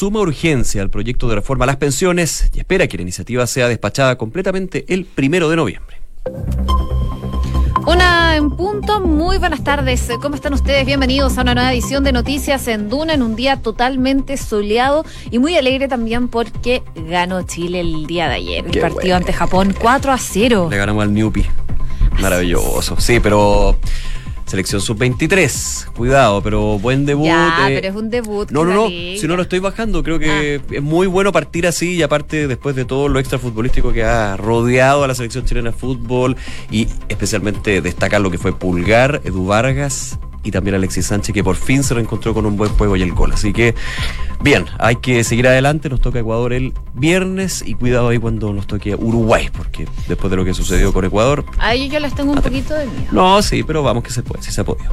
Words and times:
suma 0.00 0.20
urgencia 0.20 0.80
al 0.80 0.88
proyecto 0.88 1.28
de 1.28 1.34
reforma 1.34 1.64
a 1.64 1.66
las 1.66 1.76
pensiones 1.76 2.48
y 2.54 2.58
espera 2.60 2.86
que 2.86 2.96
la 2.96 3.02
iniciativa 3.02 3.46
sea 3.46 3.68
despachada 3.68 4.16
completamente 4.16 4.86
el 4.88 5.04
primero 5.04 5.50
de 5.50 5.56
noviembre. 5.56 5.98
Una 7.86 8.34
en 8.34 8.50
punto, 8.50 9.00
muy 9.00 9.36
buenas 9.36 9.62
tardes. 9.62 10.08
¿Cómo 10.22 10.36
están 10.36 10.54
ustedes? 10.54 10.86
Bienvenidos 10.86 11.36
a 11.36 11.42
una 11.42 11.54
nueva 11.54 11.70
edición 11.70 12.02
de 12.02 12.12
Noticias 12.12 12.66
en 12.68 12.88
Duna 12.88 13.12
en 13.12 13.20
un 13.20 13.36
día 13.36 13.56
totalmente 13.56 14.38
soleado 14.38 15.04
y 15.30 15.38
muy 15.38 15.58
alegre 15.58 15.86
también 15.86 16.28
porque 16.28 16.82
ganó 16.94 17.42
Chile 17.42 17.80
el 17.80 18.06
día 18.06 18.26
de 18.30 18.36
ayer. 18.36 18.64
El 18.72 18.80
partido 18.80 19.00
bueno. 19.00 19.16
ante 19.16 19.34
Japón 19.34 19.76
4 19.78 20.12
a 20.12 20.16
0. 20.16 20.68
Le 20.70 20.78
ganamos 20.78 21.02
al 21.02 21.12
Newpi. 21.12 21.44
Maravilloso. 22.22 22.98
Sí, 22.98 23.20
pero 23.20 23.76
selección 24.46 24.80
sub-23. 24.80 25.92
Cuidado, 25.94 26.42
pero 26.42 26.78
buen 26.78 27.06
debut. 27.06 27.26
Ya, 27.26 27.68
eh, 27.70 27.74
pero 27.76 27.88
es 27.88 27.94
un 27.96 28.10
debut. 28.10 28.50
No, 28.50 28.64
no, 28.64 28.74
no. 28.74 28.88
Si 28.88 29.26
no 29.26 29.36
lo 29.36 29.42
estoy 29.42 29.58
bajando, 29.60 30.02
creo 30.02 30.18
que 30.18 30.60
Ah. 30.62 30.74
es 30.74 30.82
muy 30.82 31.06
bueno 31.06 31.32
partir 31.32 31.66
así 31.66 31.94
y 31.94 32.02
aparte 32.02 32.48
después 32.48 32.74
de 32.76 32.84
todo 32.84 33.08
lo 33.08 33.18
extra 33.18 33.38
futbolístico 33.38 33.92
que 33.92 34.04
ha 34.04 34.36
rodeado 34.36 35.04
a 35.04 35.08
la 35.08 35.14
selección 35.14 35.44
chilena 35.44 35.70
de 35.70 35.76
fútbol 35.76 36.36
y 36.70 36.88
especialmente 37.08 37.80
destacar 37.80 38.20
lo 38.20 38.30
que 38.30 38.38
fue 38.38 38.52
Pulgar, 38.58 39.20
Edu 39.24 39.46
Vargas 39.46 40.18
y 40.42 40.50
también 40.50 40.74
Alexis 40.76 41.06
Sánchez 41.06 41.34
que 41.34 41.44
por 41.44 41.56
fin 41.56 41.82
se 41.82 41.94
reencontró 41.94 42.32
con 42.34 42.46
un 42.46 42.56
buen 42.56 42.70
juego 42.72 42.96
y 42.96 43.02
el 43.02 43.12
gol. 43.12 43.32
Así 43.32 43.52
que 43.52 43.74
bien, 44.40 44.66
hay 44.78 44.96
que 44.96 45.22
seguir 45.24 45.46
adelante. 45.48 45.88
Nos 45.88 46.00
toca 46.00 46.18
Ecuador 46.20 46.52
el 46.52 46.72
viernes 46.94 47.62
y 47.66 47.74
cuidado 47.74 48.08
ahí 48.08 48.18
cuando 48.18 48.52
nos 48.52 48.66
toque 48.66 48.94
Uruguay 48.94 49.48
porque 49.56 49.86
después 50.08 50.30
de 50.30 50.36
lo 50.36 50.44
que 50.44 50.54
sucedió 50.54 50.92
con 50.92 51.04
Ecuador. 51.04 51.44
A 51.58 51.74
ellos 51.74 51.92
yo 51.92 52.00
les 52.00 52.14
tengo 52.14 52.32
un 52.32 52.40
poquito 52.40 52.74
de 52.74 52.86
miedo. 52.86 53.08
No, 53.12 53.42
sí, 53.42 53.62
pero 53.62 53.82
vamos 53.82 54.02
que 54.04 54.10
se 54.10 54.22
puede, 54.22 54.42
sí 54.42 54.50
se 54.52 54.60
ha 54.60 54.64
podido. 54.64 54.90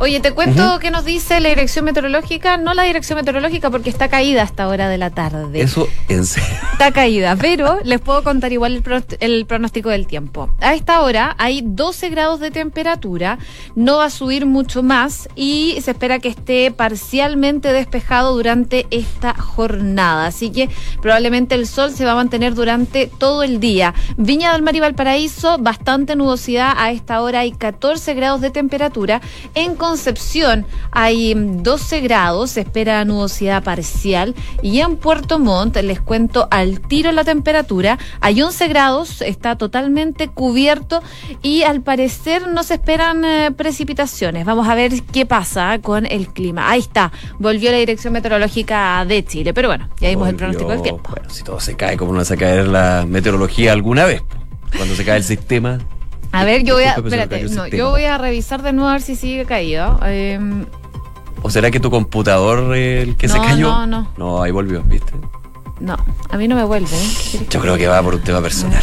Oye, 0.00 0.20
te 0.20 0.32
cuento 0.32 0.78
qué 0.80 0.90
nos 0.90 1.04
dice 1.04 1.40
la 1.40 1.48
dirección 1.48 1.84
meteorológica. 1.84 2.56
No 2.56 2.74
la 2.74 2.82
dirección 2.84 3.16
meteorológica 3.18 3.70
porque 3.70 3.90
está 3.90 4.08
caída 4.08 4.42
a 4.42 4.44
esta 4.44 4.68
hora 4.68 4.88
de 4.88 4.98
la 4.98 5.10
tarde. 5.10 5.60
Eso 5.60 5.88
en 6.08 6.24
serio. 6.26 6.48
Está 6.74 6.90
caída, 6.92 7.36
pero 7.36 7.78
les 7.84 8.00
puedo 8.00 8.22
contar 8.24 8.52
igual 8.52 8.74
el, 8.74 8.82
pro- 8.82 9.00
el 9.20 9.46
pronóstico 9.46 9.90
del 9.90 10.06
tiempo. 10.08 10.50
A 10.60 10.74
esta 10.74 11.00
hora 11.02 11.34
hay 11.38 11.62
12 11.64 12.08
grados 12.10 12.40
de 12.40 12.50
temperatura, 12.50 13.38
no 13.76 13.98
va 13.98 14.06
a 14.06 14.10
subir 14.10 14.44
mucho 14.44 14.82
más 14.84 15.28
y 15.34 15.76
se 15.82 15.90
espera 15.90 16.18
que 16.20 16.28
esté 16.28 16.70
parcialmente 16.70 17.72
despejado 17.72 18.34
durante 18.34 18.86
esta 18.90 19.34
jornada. 19.34 20.26
Así 20.26 20.50
que 20.50 20.68
probablemente 21.00 21.54
el 21.54 21.66
sol 21.66 21.90
se 21.90 22.04
va 22.04 22.12
a 22.12 22.16
mantener 22.16 22.54
durante 22.54 23.06
todo 23.18 23.42
el 23.42 23.58
día. 23.58 23.94
Viña 24.16 24.52
del 24.52 24.62
Mar 24.62 24.76
y 24.76 24.80
Valparaíso, 24.80 25.58
bastante 25.58 26.16
nubosidad. 26.16 26.74
A 26.76 26.92
esta 26.92 27.20
hora 27.22 27.40
hay 27.40 27.52
14 27.52 28.14
grados 28.14 28.40
de 28.40 28.50
temperatura. 28.50 29.20
En 29.54 29.74
Concepción 29.74 30.66
hay 30.92 31.34
mm, 31.34 31.62
12 31.62 32.00
grados, 32.00 32.52
se 32.52 32.60
espera 32.60 33.04
nubosidad 33.04 33.62
parcial. 33.62 34.34
Y 34.62 34.80
en 34.80 34.96
Puerto 34.96 35.38
Montt, 35.38 35.76
les 35.78 36.00
cuento 36.00 36.48
al 36.50 36.80
tiro 36.80 37.10
la 37.12 37.24
temperatura, 37.24 37.98
hay 38.20 38.42
11 38.42 38.68
grados, 38.68 39.22
está 39.22 39.56
totalmente 39.56 40.28
cubierto 40.28 41.02
y 41.42 41.62
al 41.62 41.80
parecer 41.80 42.48
no 42.48 42.62
se 42.62 42.74
esperan 42.74 43.24
eh, 43.24 43.50
precipitaciones. 43.52 44.44
Vamos 44.44 44.68
a 44.68 44.73
ver 44.74 45.02
qué 45.12 45.26
pasa 45.26 45.78
con 45.80 46.06
el 46.06 46.28
clima. 46.28 46.70
Ahí 46.70 46.80
está, 46.80 47.12
volvió 47.38 47.70
la 47.70 47.78
dirección 47.78 48.12
meteorológica 48.12 49.04
de 49.04 49.24
Chile. 49.24 49.52
Pero 49.54 49.68
bueno, 49.68 49.88
ya 50.00 50.08
vimos 50.08 50.28
el 50.28 50.36
pronóstico 50.36 50.70
del 50.70 50.82
tiempo. 50.82 51.10
Bueno, 51.10 51.30
si 51.30 51.42
todo 51.42 51.60
se 51.60 51.76
cae, 51.76 51.96
¿cómo 51.96 52.12
no 52.12 52.24
se 52.24 52.34
a 52.34 52.36
caer 52.36 52.68
la 52.68 53.04
meteorología 53.08 53.72
alguna 53.72 54.04
vez? 54.04 54.22
Cuando 54.76 54.94
se 54.94 55.04
cae 55.04 55.18
el 55.18 55.24
sistema. 55.24 55.78
A 56.32 56.44
ver, 56.44 56.64
yo 56.64 56.74
voy 56.74 56.84
a, 56.84 56.94
espérate, 56.94 57.44
no, 57.44 57.66
yo 57.68 57.90
voy 57.90 58.04
a 58.04 58.18
revisar 58.18 58.62
de 58.62 58.72
nuevo 58.72 58.88
a 58.88 58.92
ver 58.94 59.02
si 59.02 59.14
sigue 59.14 59.44
caído. 59.44 60.00
Eh, 60.04 60.38
¿O 61.42 61.50
será 61.50 61.70
que 61.70 61.78
tu 61.78 61.90
computador 61.90 62.74
eh, 62.74 63.02
el 63.02 63.16
que 63.16 63.28
se 63.28 63.36
No, 63.36 63.44
cayó? 63.44 63.68
no, 63.68 63.86
no. 63.86 64.08
No, 64.16 64.42
ahí 64.42 64.50
volvió, 64.50 64.82
¿viste? 64.82 65.12
no, 65.80 65.96
a 66.30 66.36
mí 66.36 66.48
no 66.48 66.56
me 66.56 66.64
vuelve. 66.64 66.88
¿eh? 66.88 67.08
¿Qué 67.22 67.30
quieres 67.30 67.48
Yo 67.50 67.60
creo 67.60 67.76
que 67.76 67.86
va 67.86 68.02
por 68.02 68.14
un 68.14 68.22
tema 68.22 68.40
personal. 68.40 68.82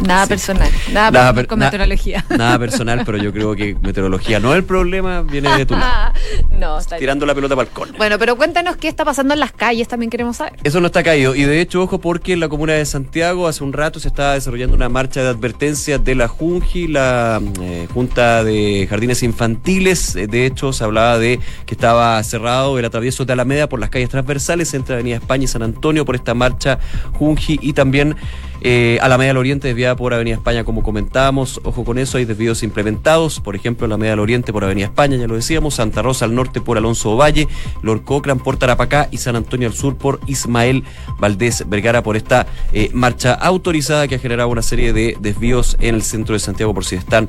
Nada 0.00 0.24
Sí. 0.24 0.28
personal, 0.30 0.68
nada, 0.92 1.10
Nada 1.10 1.34
per- 1.34 1.46
con 1.46 1.58
na- 1.58 1.66
meteorología. 1.66 2.24
Nada 2.30 2.58
personal, 2.58 3.02
pero 3.04 3.18
yo 3.18 3.32
creo 3.32 3.54
que 3.54 3.76
meteorología 3.80 4.40
no 4.40 4.52
es 4.52 4.58
el 4.58 4.64
problema, 4.64 5.22
viene 5.22 5.56
de 5.56 5.66
tu 5.66 5.74
lado. 5.74 6.12
no, 6.50 6.78
está 6.78 6.96
bien. 6.96 7.00
Tirando 7.00 7.26
la 7.26 7.34
pelota 7.34 7.54
para 7.56 7.68
el 7.68 7.74
córner. 7.74 7.96
Bueno, 7.98 8.18
pero 8.18 8.36
cuéntanos 8.36 8.76
qué 8.76 8.88
está 8.88 9.04
pasando 9.04 9.34
en 9.34 9.40
las 9.40 9.52
calles, 9.52 9.88
también 9.88 10.10
queremos 10.10 10.36
saber. 10.36 10.54
Eso 10.64 10.80
no 10.80 10.86
está 10.86 11.02
caído. 11.02 11.34
Y 11.34 11.42
de 11.44 11.60
hecho, 11.60 11.82
ojo, 11.82 12.00
porque 12.00 12.32
en 12.32 12.40
la 12.40 12.48
comuna 12.48 12.72
de 12.74 12.84
Santiago 12.84 13.46
hace 13.48 13.62
un 13.64 13.72
rato 13.72 14.00
se 14.00 14.08
estaba 14.08 14.34
desarrollando 14.34 14.74
una 14.76 14.88
marcha 14.88 15.22
de 15.22 15.28
advertencia 15.28 15.98
de 15.98 16.14
la 16.14 16.28
Junji, 16.28 16.88
la 16.88 17.40
eh, 17.60 17.88
Junta 17.92 18.44
de 18.44 18.86
Jardines 18.88 19.22
Infantiles. 19.22 20.16
Eh, 20.16 20.26
De 20.26 20.46
hecho, 20.46 20.72
se 20.72 20.84
hablaba 20.84 21.18
de 21.18 21.40
que 21.66 21.74
estaba 21.74 22.22
cerrado 22.22 22.78
el 22.78 22.84
atravieso 22.84 23.24
de 23.24 23.32
Alameda 23.32 23.68
por 23.68 23.80
las 23.80 23.90
calles 23.90 24.08
transversales 24.08 24.72
entre 24.74 24.94
Avenida 24.94 25.16
España 25.16 25.44
y 25.44 25.46
San 25.46 25.62
Antonio 25.62 26.04
por 26.04 26.14
esta 26.14 26.34
marcha 26.34 26.78
Junji 27.14 27.58
y 27.60 27.72
también 27.72 28.16
eh, 28.64 28.98
Alameda 29.02 29.28
del 29.28 29.36
Oriente 29.38 29.68
desviada 29.68 29.96
por 29.96 30.14
Avenida 30.14 30.36
España, 30.36 30.64
como 30.64 30.82
comentábamos. 30.82 31.60
Ojo 31.64 31.84
con 31.84 31.98
eso, 31.98 32.18
hay 32.18 32.24
desvíos 32.24 32.62
implementados. 32.62 33.40
Por 33.40 33.56
ejemplo, 33.56 33.86
Alameda 33.86 34.10
del 34.10 34.20
Oriente 34.20 34.52
por 34.52 34.64
Avenida 34.64 34.86
España, 34.86 35.16
ya 35.16 35.26
lo 35.26 35.34
decíamos. 35.34 35.74
Santa 35.74 36.02
Rosa 36.02 36.24
al 36.24 36.34
norte 36.34 36.60
por 36.60 36.76
Alonso 36.78 37.16
Valle. 37.16 37.48
Lord 37.82 38.04
Cochrane 38.04 38.40
por 38.40 38.56
Tarapacá 38.56 39.08
y 39.10 39.18
San 39.18 39.36
Antonio 39.36 39.68
al 39.68 39.74
sur 39.74 39.96
por 39.96 40.20
Ismael 40.26 40.84
Valdés 41.18 41.64
Vergara 41.68 42.02
por 42.02 42.16
esta 42.16 42.46
eh, 42.72 42.90
marcha 42.92 43.34
autorizada 43.34 44.06
que 44.06 44.14
ha 44.14 44.18
generado 44.18 44.48
una 44.48 44.62
serie 44.62 44.92
de 44.92 45.16
desvíos 45.20 45.76
en 45.80 45.94
el 45.94 46.02
centro 46.02 46.34
de 46.34 46.38
Santiago 46.38 46.74
por 46.74 46.84
si 46.84 46.96
están 46.96 47.28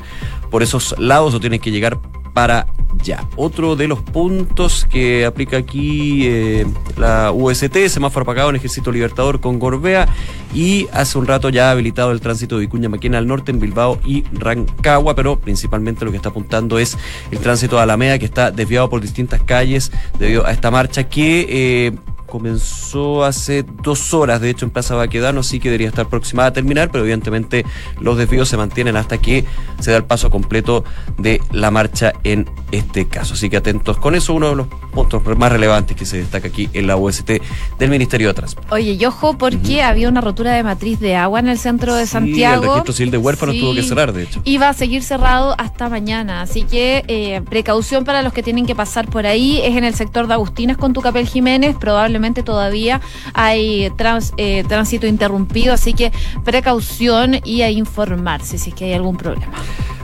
por 0.51 0.63
esos 0.63 0.95
lados 0.99 1.33
o 1.33 1.39
tienen 1.39 1.59
que 1.59 1.71
llegar 1.71 1.97
para 2.33 2.67
ya. 3.01 3.27
Otro 3.35 3.75
de 3.75 3.87
los 3.87 4.01
puntos 4.01 4.85
que 4.89 5.25
aplica 5.25 5.57
aquí 5.57 6.27
eh, 6.27 6.65
la 6.97 7.31
UST, 7.31 7.87
semáforo 7.87 8.23
apagado 8.23 8.49
en 8.49 8.55
Ejército 8.57 8.91
Libertador 8.91 9.39
con 9.39 9.59
Gorbea 9.59 10.07
y 10.53 10.87
hace 10.93 11.17
un 11.17 11.25
rato 11.25 11.49
ya 11.49 11.69
ha 11.69 11.71
habilitado 11.71 12.11
el 12.11 12.21
tránsito 12.21 12.55
de 12.55 12.61
Vicuña 12.61 12.89
Maquena 12.89 13.17
al 13.17 13.27
norte 13.27 13.51
en 13.51 13.59
Bilbao 13.59 13.99
y 14.05 14.23
Rancagua, 14.33 15.15
pero 15.15 15.39
principalmente 15.39 16.05
lo 16.05 16.11
que 16.11 16.17
está 16.17 16.29
apuntando 16.29 16.79
es 16.79 16.97
el 17.31 17.39
tránsito 17.39 17.77
de 17.77 17.83
Alameda 17.83 18.19
que 18.19 18.25
está 18.25 18.51
desviado 18.51 18.89
por 18.89 19.01
distintas 19.01 19.41
calles 19.41 19.91
debido 20.19 20.45
a 20.45 20.51
esta 20.51 20.71
marcha 20.71 21.03
que... 21.05 21.47
eh, 21.49 21.91
comenzó 22.33 23.23
hace 23.23 23.63
dos 23.83 24.11
horas, 24.11 24.41
de 24.41 24.49
hecho, 24.49 24.65
en 24.65 24.71
Plaza 24.71 24.95
Baquedano, 24.95 25.41
así 25.41 25.59
que 25.59 25.69
debería 25.69 25.87
estar 25.87 26.07
próxima 26.09 26.47
a 26.47 26.51
terminar, 26.51 26.89
pero 26.91 27.03
evidentemente 27.03 27.63
los 28.01 28.17
desvíos 28.17 28.49
se 28.49 28.57
mantienen 28.57 28.97
hasta 28.97 29.19
que 29.19 29.45
se 29.79 29.91
da 29.91 29.97
el 29.97 30.03
paso 30.05 30.31
completo 30.31 30.83
de 31.19 31.39
la 31.51 31.69
marcha 31.69 32.11
en 32.23 32.49
este 32.71 33.07
caso. 33.07 33.35
Así 33.35 33.51
que 33.51 33.57
atentos 33.57 33.97
con 33.97 34.15
eso, 34.15 34.33
uno 34.33 34.49
de 34.49 34.55
los 34.55 34.67
puntos 34.91 35.21
más 35.37 35.51
relevantes 35.51 35.95
que 35.95 36.05
se 36.07 36.17
destaca 36.17 36.47
aquí 36.47 36.69
en 36.73 36.87
la 36.87 36.97
UST 36.97 37.29
del 37.77 37.89
Ministerio 37.91 38.29
de 38.29 38.33
Transporte. 38.33 38.73
Oye, 38.73 38.93
y 38.93 39.05
ojo 39.05 39.37
porque 39.37 39.83
había 39.83 40.09
una 40.09 40.19
rotura 40.21 40.53
de 40.53 40.63
matriz 40.63 40.99
de 40.99 41.15
agua 41.15 41.39
en 41.39 41.49
el 41.49 41.59
centro 41.59 41.93
de 41.93 42.07
Sí, 42.07 42.13
Santiago. 42.13 42.63
el 42.63 42.69
registro 42.69 42.93
civil 42.93 43.11
de 43.11 43.17
huérfanos 43.19 43.53
Sí. 43.55 43.61
tuvo 43.61 43.75
que 43.75 43.83
cerrar, 43.83 44.11
de 44.11 44.23
hecho. 44.23 44.41
Va 44.59 44.69
a 44.69 44.73
seguir 44.73 45.03
cerrado 45.03 45.53
hasta 45.59 45.87
mañana. 45.87 46.41
Así 46.41 46.63
que 46.63 47.03
eh, 47.07 47.41
precaución 47.49 48.05
para 48.05 48.21
los 48.23 48.33
que 48.33 48.41
tienen 48.41 48.65
que 48.65 48.73
pasar 48.75 49.07
por 49.07 49.27
ahí. 49.27 49.59
Es 49.61 49.75
en 49.77 49.83
el 49.83 49.93
sector 49.93 50.25
de 50.27 50.33
Agustinas 50.33 50.77
con 50.77 50.93
Tucapel 50.93 51.27
Jiménez. 51.27 51.75
Probablemente 51.77 52.22
todavía 52.31 53.01
hay 53.33 53.89
trans- 53.97 54.31
eh, 54.37 54.63
tránsito 54.69 55.05
interrumpido. 55.07 55.73
Así 55.73 55.93
que 55.93 56.13
precaución 56.45 57.41
y 57.43 57.63
a 57.63 57.69
informarse 57.69 58.57
si 58.57 58.69
es 58.69 58.75
que 58.75 58.85
hay 58.85 58.93
algún 58.93 59.17
problema. 59.17 59.51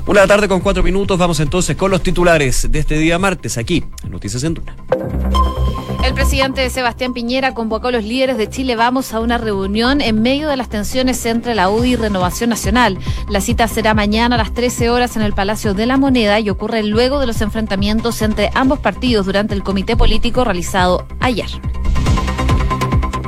Una 0.08 0.26
tarde 0.28 0.48
con 0.48 0.60
cuatro 0.60 0.82
minutos, 0.84 1.18
vamos 1.18 1.40
entonces 1.40 1.78
con 1.78 1.92
los 1.92 2.02
titulares 2.02 2.68
de 2.72 2.80
este 2.80 2.98
día 2.98 3.20
martes 3.20 3.58
aquí 3.58 3.86
en 4.04 4.12
Noticias 4.12 4.44
en 4.44 4.56
Duna. 4.56 4.76
El 6.04 6.14
presidente 6.16 6.68
Sebastián 6.70 7.14
Piñera 7.14 7.54
convocó 7.54 7.90
a 7.90 7.92
los 7.92 8.04
líderes 8.04 8.38
de 8.38 8.50
Chile 8.50 8.76
Vamos 8.76 9.14
a 9.14 9.20
una 9.20 9.38
reunión 9.38 10.02
en 10.02 10.22
medio 10.22 10.48
de 10.50 10.58
las 10.58 10.70
tensiones 10.70 11.24
entre 11.26 11.54
la 11.54 11.70
UDI 11.70 11.92
y 11.92 11.96
Renovación 11.98 12.50
Nacional. 12.50 12.98
La 13.30 13.42
cita 13.42 13.68
será 13.68 13.94
mañana 13.94 14.36
a 14.36 14.38
las 14.40 14.54
13 14.54 14.90
horas 14.90 15.16
en 15.18 15.22
el 15.22 15.34
Palacio 15.34 15.74
de 15.76 15.86
la 15.86 15.98
Moneda 15.98 16.40
y 16.40 16.50
ocurre 16.50 16.82
luego 16.84 17.20
de 17.20 17.28
los 17.28 17.42
enfrentamientos 17.42 18.22
entre 18.24 18.50
ambos 18.56 18.80
partidos 18.80 19.26
durante 19.28 19.54
el 19.54 19.62
comité 19.62 19.96
político 19.98 20.44
realizado 20.46 21.06
ayer. 21.20 21.50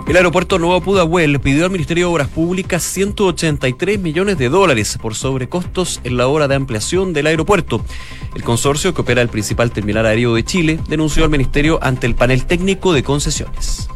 El 0.08 0.18
aeropuerto 0.18 0.60
Nuevo 0.60 0.82
Pudahuel 0.82 1.40
pidió 1.40 1.64
al 1.64 1.72
Ministerio 1.72 2.08
de 2.08 2.14
Obras 2.14 2.28
Públicas 2.28 2.84
183 2.84 4.00
millones 4.00 4.38
de 4.38 4.50
dólares 4.50 4.98
por 5.02 5.16
sobrecostos 5.16 6.02
en 6.04 6.18
la 6.18 6.28
obra 6.28 6.48
de 6.48 6.56
ampliación 6.56 7.14
del 7.14 7.28
aeropuerto. 7.28 7.82
El 8.36 8.44
consorcio, 8.44 8.94
que 8.94 9.02
opera 9.02 9.22
el 9.22 9.30
principal 9.30 9.72
terminal 9.72 10.06
aéreo 10.06 10.34
de 10.36 10.44
Chile, 10.44 10.80
denunció 10.90 11.24
al 11.24 11.30
Ministerio 11.30 11.80
ante 11.82 12.08
el 12.08 12.16
panel 12.16 12.46
técnico 12.46 12.92
de 12.92 13.04
concesiones. 13.04 13.88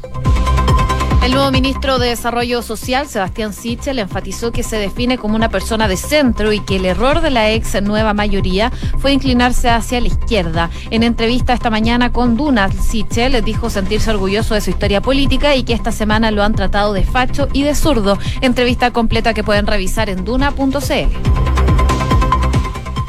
El 1.26 1.32
nuevo 1.32 1.50
ministro 1.50 1.98
de 1.98 2.10
Desarrollo 2.10 2.62
Social, 2.62 3.08
Sebastián 3.08 3.52
Sichel, 3.52 3.98
enfatizó 3.98 4.52
que 4.52 4.62
se 4.62 4.78
define 4.78 5.18
como 5.18 5.36
una 5.36 5.50
persona 5.50 5.88
de 5.88 5.98
centro 5.98 6.54
y 6.54 6.60
que 6.60 6.76
el 6.76 6.86
error 6.86 7.20
de 7.22 7.32
la 7.32 7.50
ex 7.50 7.82
nueva 7.82 8.14
mayoría 8.14 8.70
fue 9.00 9.12
inclinarse 9.12 9.68
hacia 9.68 10.00
la 10.00 10.08
izquierda. 10.08 10.70
En 10.92 11.02
entrevista 11.02 11.54
esta 11.54 11.72
mañana 11.72 12.12
con 12.12 12.38
Duna, 12.38 12.72
Sichel 12.72 13.44
dijo 13.44 13.72
sentirse 13.72 14.12
orgulloso 14.12 14.54
de 14.54 14.62
su 14.62 14.70
historia 14.70 15.02
política 15.02 15.56
y 15.56 15.64
que 15.64 15.74
esta 15.74 15.92
semana 15.92 16.30
lo 16.30 16.44
han 16.44 16.54
tratado 16.54 16.94
de 16.94 17.02
facho 17.02 17.48
y 17.54 17.64
de 17.64 17.74
zurdo. 17.74 18.20
Entrevista 18.42 18.92
completa 18.92 19.34
que 19.34 19.44
pueden 19.44 19.66
revisar 19.66 20.12
en 20.12 20.26
duna.cl. 20.26 21.55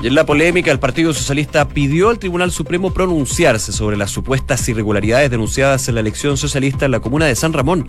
En 0.06 0.14
la 0.14 0.24
polémica, 0.24 0.70
el 0.70 0.78
Partido 0.78 1.12
Socialista 1.12 1.66
pidió 1.66 2.10
al 2.10 2.20
Tribunal 2.20 2.52
Supremo 2.52 2.94
pronunciarse 2.94 3.72
sobre 3.72 3.96
las 3.96 4.12
supuestas 4.12 4.68
irregularidades 4.68 5.32
denunciadas 5.32 5.88
en 5.88 5.96
la 5.96 6.00
elección 6.00 6.36
socialista 6.36 6.84
en 6.84 6.92
la 6.92 7.00
comuna 7.00 7.26
de 7.26 7.34
San 7.34 7.52
Ramón. 7.52 7.88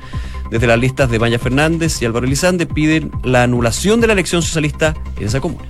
Desde 0.50 0.66
las 0.66 0.80
listas 0.80 1.12
de 1.12 1.20
Maya 1.20 1.38
Fernández 1.38 2.02
y 2.02 2.06
Álvaro 2.06 2.26
Elizande 2.26 2.66
piden 2.66 3.12
la 3.24 3.44
anulación 3.44 4.02
de 4.02 4.08
la 4.08 4.14
elección 4.14 4.42
socialista 4.42 4.96
en 5.20 5.28
esa 5.28 5.42
comuna. 5.42 5.64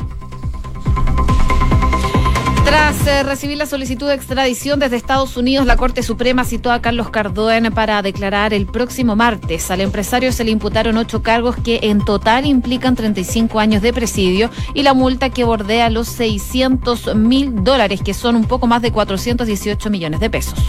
Tras 2.68 3.08
eh, 3.08 3.24
recibir 3.24 3.58
la 3.58 3.66
solicitud 3.66 4.10
de 4.10 4.16
extradición 4.16 4.78
desde 4.78 4.98
Estados 4.98 5.38
Unidos, 5.38 5.66
la 5.66 5.78
Corte 5.78 6.04
Suprema 6.04 6.44
citó 6.44 6.70
a 6.70 6.82
Carlos 6.82 7.10
Cardón 7.10 7.72
para 7.74 8.02
declarar 8.02 8.54
el 8.54 8.66
próximo 8.66 9.16
martes. 9.16 9.72
Al 9.72 9.80
empresario 9.80 10.34
se 10.34 10.44
le 10.44 10.52
imputaron 10.52 10.98
ocho 10.98 11.24
cargos 11.24 11.56
que 11.56 11.80
en 11.84 12.04
total 12.04 12.46
implican 12.46 12.98
35 12.98 13.62
años 13.62 13.82
de 13.82 13.94
presidio 13.94 14.50
y 14.74 14.84
la 14.84 14.94
multa 14.94 15.30
que 15.30 15.46
bordea 15.46 15.90
los 15.90 16.10
600 16.10 17.16
mil 17.16 17.64
dólares, 17.64 18.02
que 18.04 18.14
son 18.14 18.36
un 18.36 18.44
poco 18.44 18.68
más 18.68 18.82
de 18.82 18.92
418 18.92 19.90
millones 19.90 20.20
de 20.20 20.30
pesos. 20.30 20.60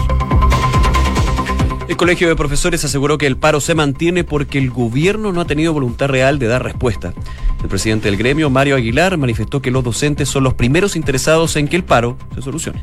El 1.88 1.96
Colegio 1.96 2.28
de 2.28 2.36
Profesores 2.36 2.84
aseguró 2.84 3.16
que 3.16 3.26
el 3.26 3.38
paro 3.38 3.62
se 3.62 3.74
mantiene 3.74 4.22
porque 4.22 4.58
el 4.58 4.70
gobierno 4.70 5.32
no 5.32 5.40
ha 5.40 5.46
tenido 5.46 5.72
voluntad 5.72 6.08
real 6.08 6.38
de 6.38 6.46
dar 6.46 6.62
respuesta. 6.62 7.14
El 7.62 7.68
presidente 7.70 8.08
del 8.08 8.18
gremio, 8.18 8.50
Mario 8.50 8.76
Aguilar, 8.76 9.16
manifestó 9.16 9.62
que 9.62 9.70
los 9.70 9.82
docentes 9.82 10.28
son 10.28 10.44
los 10.44 10.52
primeros 10.52 10.96
interesados 10.96 11.56
en 11.56 11.66
que 11.66 11.76
el 11.76 11.84
paro 11.84 12.18
se 12.34 12.42
solucione. 12.42 12.82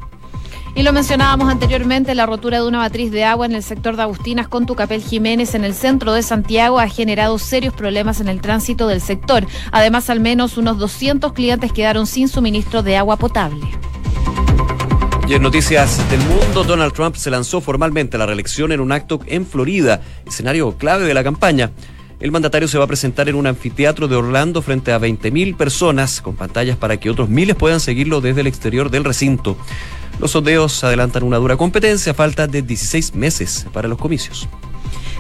Y 0.74 0.82
lo 0.82 0.92
mencionábamos 0.92 1.50
anteriormente, 1.50 2.16
la 2.16 2.26
rotura 2.26 2.60
de 2.60 2.68
una 2.68 2.80
matriz 2.80 3.12
de 3.12 3.24
agua 3.24 3.46
en 3.46 3.54
el 3.54 3.62
sector 3.62 3.96
de 3.96 4.02
Agustinas 4.02 4.48
con 4.48 4.66
Tucapel 4.66 5.04
Jiménez 5.04 5.54
en 5.54 5.66
el 5.66 5.76
centro 5.76 6.12
de 6.12 6.24
Santiago 6.24 6.80
ha 6.80 6.90
generado 6.90 7.38
serios 7.38 7.76
problemas 7.76 8.22
en 8.22 8.28
el 8.28 8.42
tránsito 8.42 8.88
del 8.88 9.02
sector. 9.02 9.46
Además, 9.72 10.10
al 10.10 10.20
menos 10.20 10.58
unos 10.58 10.80
200 10.80 11.32
clientes 11.34 11.72
quedaron 11.72 12.08
sin 12.08 12.28
suministro 12.28 12.82
de 12.82 12.98
agua 12.98 13.18
potable. 13.18 13.68
Y 15.28 15.34
en 15.34 15.42
noticias 15.42 16.08
del 16.12 16.20
mundo, 16.20 16.64
Donald 16.64 16.94
Trump 16.94 17.16
se 17.16 17.32
lanzó 17.32 17.60
formalmente 17.60 18.16
a 18.16 18.20
la 18.20 18.28
reelección 18.28 18.72
en 18.72 18.80
un 18.80 18.92
acto 18.92 19.20
en 19.26 19.48
Florida, 19.48 20.02
escenario 20.24 20.78
clave 20.78 21.06
de 21.06 21.16
la 21.16 21.24
campaña. 21.24 21.72
El 22.20 22.32
mandatario 22.32 22.68
se 22.68 22.78
va 22.78 22.84
a 22.84 22.88
presentar 22.88 23.28
en 23.28 23.34
un 23.34 23.48
anfiteatro 23.48 24.08
de 24.08 24.16
Orlando 24.16 24.62
frente 24.62 24.92
a 24.92 25.00
20.000 25.00 25.58
personas, 25.58 26.22
con 26.22 26.36
pantallas 26.36 26.78
para 26.78 26.98
que 26.98 27.10
otros 27.10 27.28
miles 27.28 27.56
puedan 27.56 27.80
seguirlo 27.80 28.22
desde 28.22 28.42
el 28.42 28.48
exterior 28.48 28.92
del 28.92 29.04
recinto. 29.04 29.58
Los 30.20 30.30
sondeos 30.30 30.84
adelantan 30.84 31.24
una 31.24 31.38
dura 31.38 31.58
competencia 31.58 32.14
falta 32.14 32.46
de 32.46 32.62
16 32.62 33.16
meses 33.16 33.66
para 33.74 33.88
los 33.88 33.98
comicios. 33.98 34.48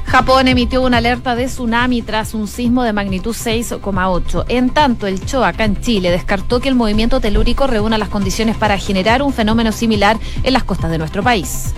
Japón 0.05 0.47
emitió 0.47 0.81
una 0.81 0.97
alerta 0.97 1.35
de 1.35 1.45
tsunami 1.45 2.01
tras 2.01 2.33
un 2.33 2.47
sismo 2.47 2.83
de 2.83 2.93
magnitud 2.93 3.35
6,8. 3.35 4.45
En 4.47 4.69
tanto, 4.69 5.07
el 5.07 5.19
CHO 5.19 5.43
acá 5.43 5.65
en 5.65 5.81
Chile 5.81 6.11
descartó 6.11 6.59
que 6.59 6.69
el 6.69 6.75
movimiento 6.75 7.19
telúrico 7.19 7.67
reúna 7.67 7.97
las 7.97 8.09
condiciones 8.09 8.55
para 8.55 8.77
generar 8.77 9.21
un 9.21 9.33
fenómeno 9.33 9.71
similar 9.71 10.17
en 10.43 10.53
las 10.53 10.63
costas 10.63 10.91
de 10.91 10.99
nuestro 10.99 11.23
país. 11.23 11.73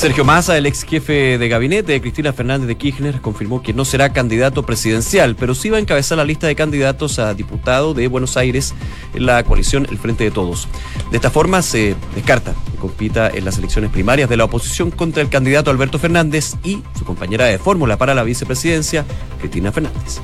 Sergio 0.00 0.24
Massa, 0.24 0.56
el 0.56 0.64
ex 0.64 0.84
jefe 0.84 1.36
de 1.36 1.48
gabinete 1.50 1.92
de 1.92 2.00
Cristina 2.00 2.32
Fernández 2.32 2.66
de 2.66 2.78
Kirchner, 2.78 3.20
confirmó 3.20 3.62
que 3.62 3.74
no 3.74 3.84
será 3.84 4.14
candidato 4.14 4.64
presidencial, 4.64 5.36
pero 5.36 5.54
sí 5.54 5.68
va 5.68 5.76
a 5.76 5.80
encabezar 5.80 6.16
la 6.16 6.24
lista 6.24 6.46
de 6.46 6.54
candidatos 6.54 7.18
a 7.18 7.34
diputado 7.34 7.92
de 7.92 8.08
Buenos 8.08 8.38
Aires 8.38 8.72
en 9.12 9.26
la 9.26 9.44
coalición 9.44 9.86
El 9.90 9.98
Frente 9.98 10.24
de 10.24 10.30
Todos. 10.30 10.68
De 11.10 11.18
esta 11.18 11.28
forma 11.28 11.60
se 11.60 11.96
descarta 12.14 12.54
que 12.72 12.78
compita 12.78 13.28
en 13.28 13.44
las 13.44 13.58
elecciones 13.58 13.90
primarias 13.90 14.30
de 14.30 14.38
la 14.38 14.44
oposición 14.44 14.90
contra 14.90 15.22
el 15.22 15.28
candidato 15.28 15.70
Alberto 15.70 15.98
Fernández 15.98 16.54
y 16.64 16.82
su 16.98 17.04
compañera 17.04 17.44
de 17.44 17.58
fórmula 17.58 17.98
para 17.98 18.14
la 18.14 18.22
vicepresidencia, 18.22 19.04
Cristina 19.38 19.70
Fernández. 19.70 20.18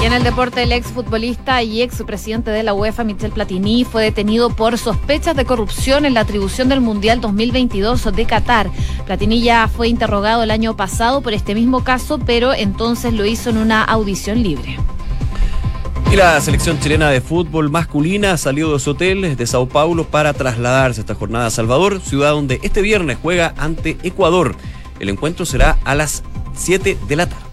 Y 0.00 0.04
en 0.04 0.12
el 0.12 0.22
deporte, 0.22 0.62
el 0.62 0.72
exfutbolista 0.72 1.62
y 1.62 1.80
expresidente 1.80 2.50
de 2.50 2.62
la 2.62 2.74
UEFA, 2.74 3.02
Michel 3.02 3.32
Platini, 3.32 3.84
fue 3.84 4.02
detenido 4.02 4.50
por 4.50 4.76
sospechas 4.76 5.34
de 5.34 5.46
corrupción 5.46 6.04
en 6.04 6.14
la 6.14 6.20
atribución 6.20 6.68
del 6.68 6.82
Mundial 6.82 7.20
2022 7.20 8.14
de 8.14 8.26
Qatar. 8.26 8.70
Platini 9.06 9.40
ya 9.40 9.68
fue 9.68 9.88
interrogado 9.88 10.42
el 10.42 10.50
año 10.50 10.76
pasado 10.76 11.22
por 11.22 11.32
este 11.32 11.54
mismo 11.54 11.82
caso, 11.82 12.18
pero 12.18 12.52
entonces 12.52 13.14
lo 13.14 13.24
hizo 13.24 13.48
en 13.50 13.56
una 13.56 13.82
audición 13.82 14.42
libre. 14.42 14.76
Y 16.12 16.16
la 16.16 16.40
selección 16.40 16.78
chilena 16.78 17.10
de 17.10 17.20
fútbol 17.20 17.70
masculina 17.70 18.36
salió 18.36 18.72
de 18.72 18.78
su 18.78 18.90
hotel 18.90 19.36
de 19.36 19.46
Sao 19.46 19.66
Paulo 19.66 20.04
para 20.04 20.34
trasladarse 20.34 21.00
esta 21.00 21.14
jornada 21.14 21.46
a 21.46 21.50
Salvador, 21.50 22.00
ciudad 22.00 22.30
donde 22.30 22.60
este 22.62 22.80
viernes 22.80 23.18
juega 23.20 23.54
ante 23.56 23.96
Ecuador. 24.02 24.54
El 25.00 25.08
encuentro 25.08 25.44
será 25.44 25.78
a 25.84 25.94
las 25.94 26.22
7 26.54 26.96
de 27.08 27.16
la 27.16 27.26
tarde. 27.26 27.45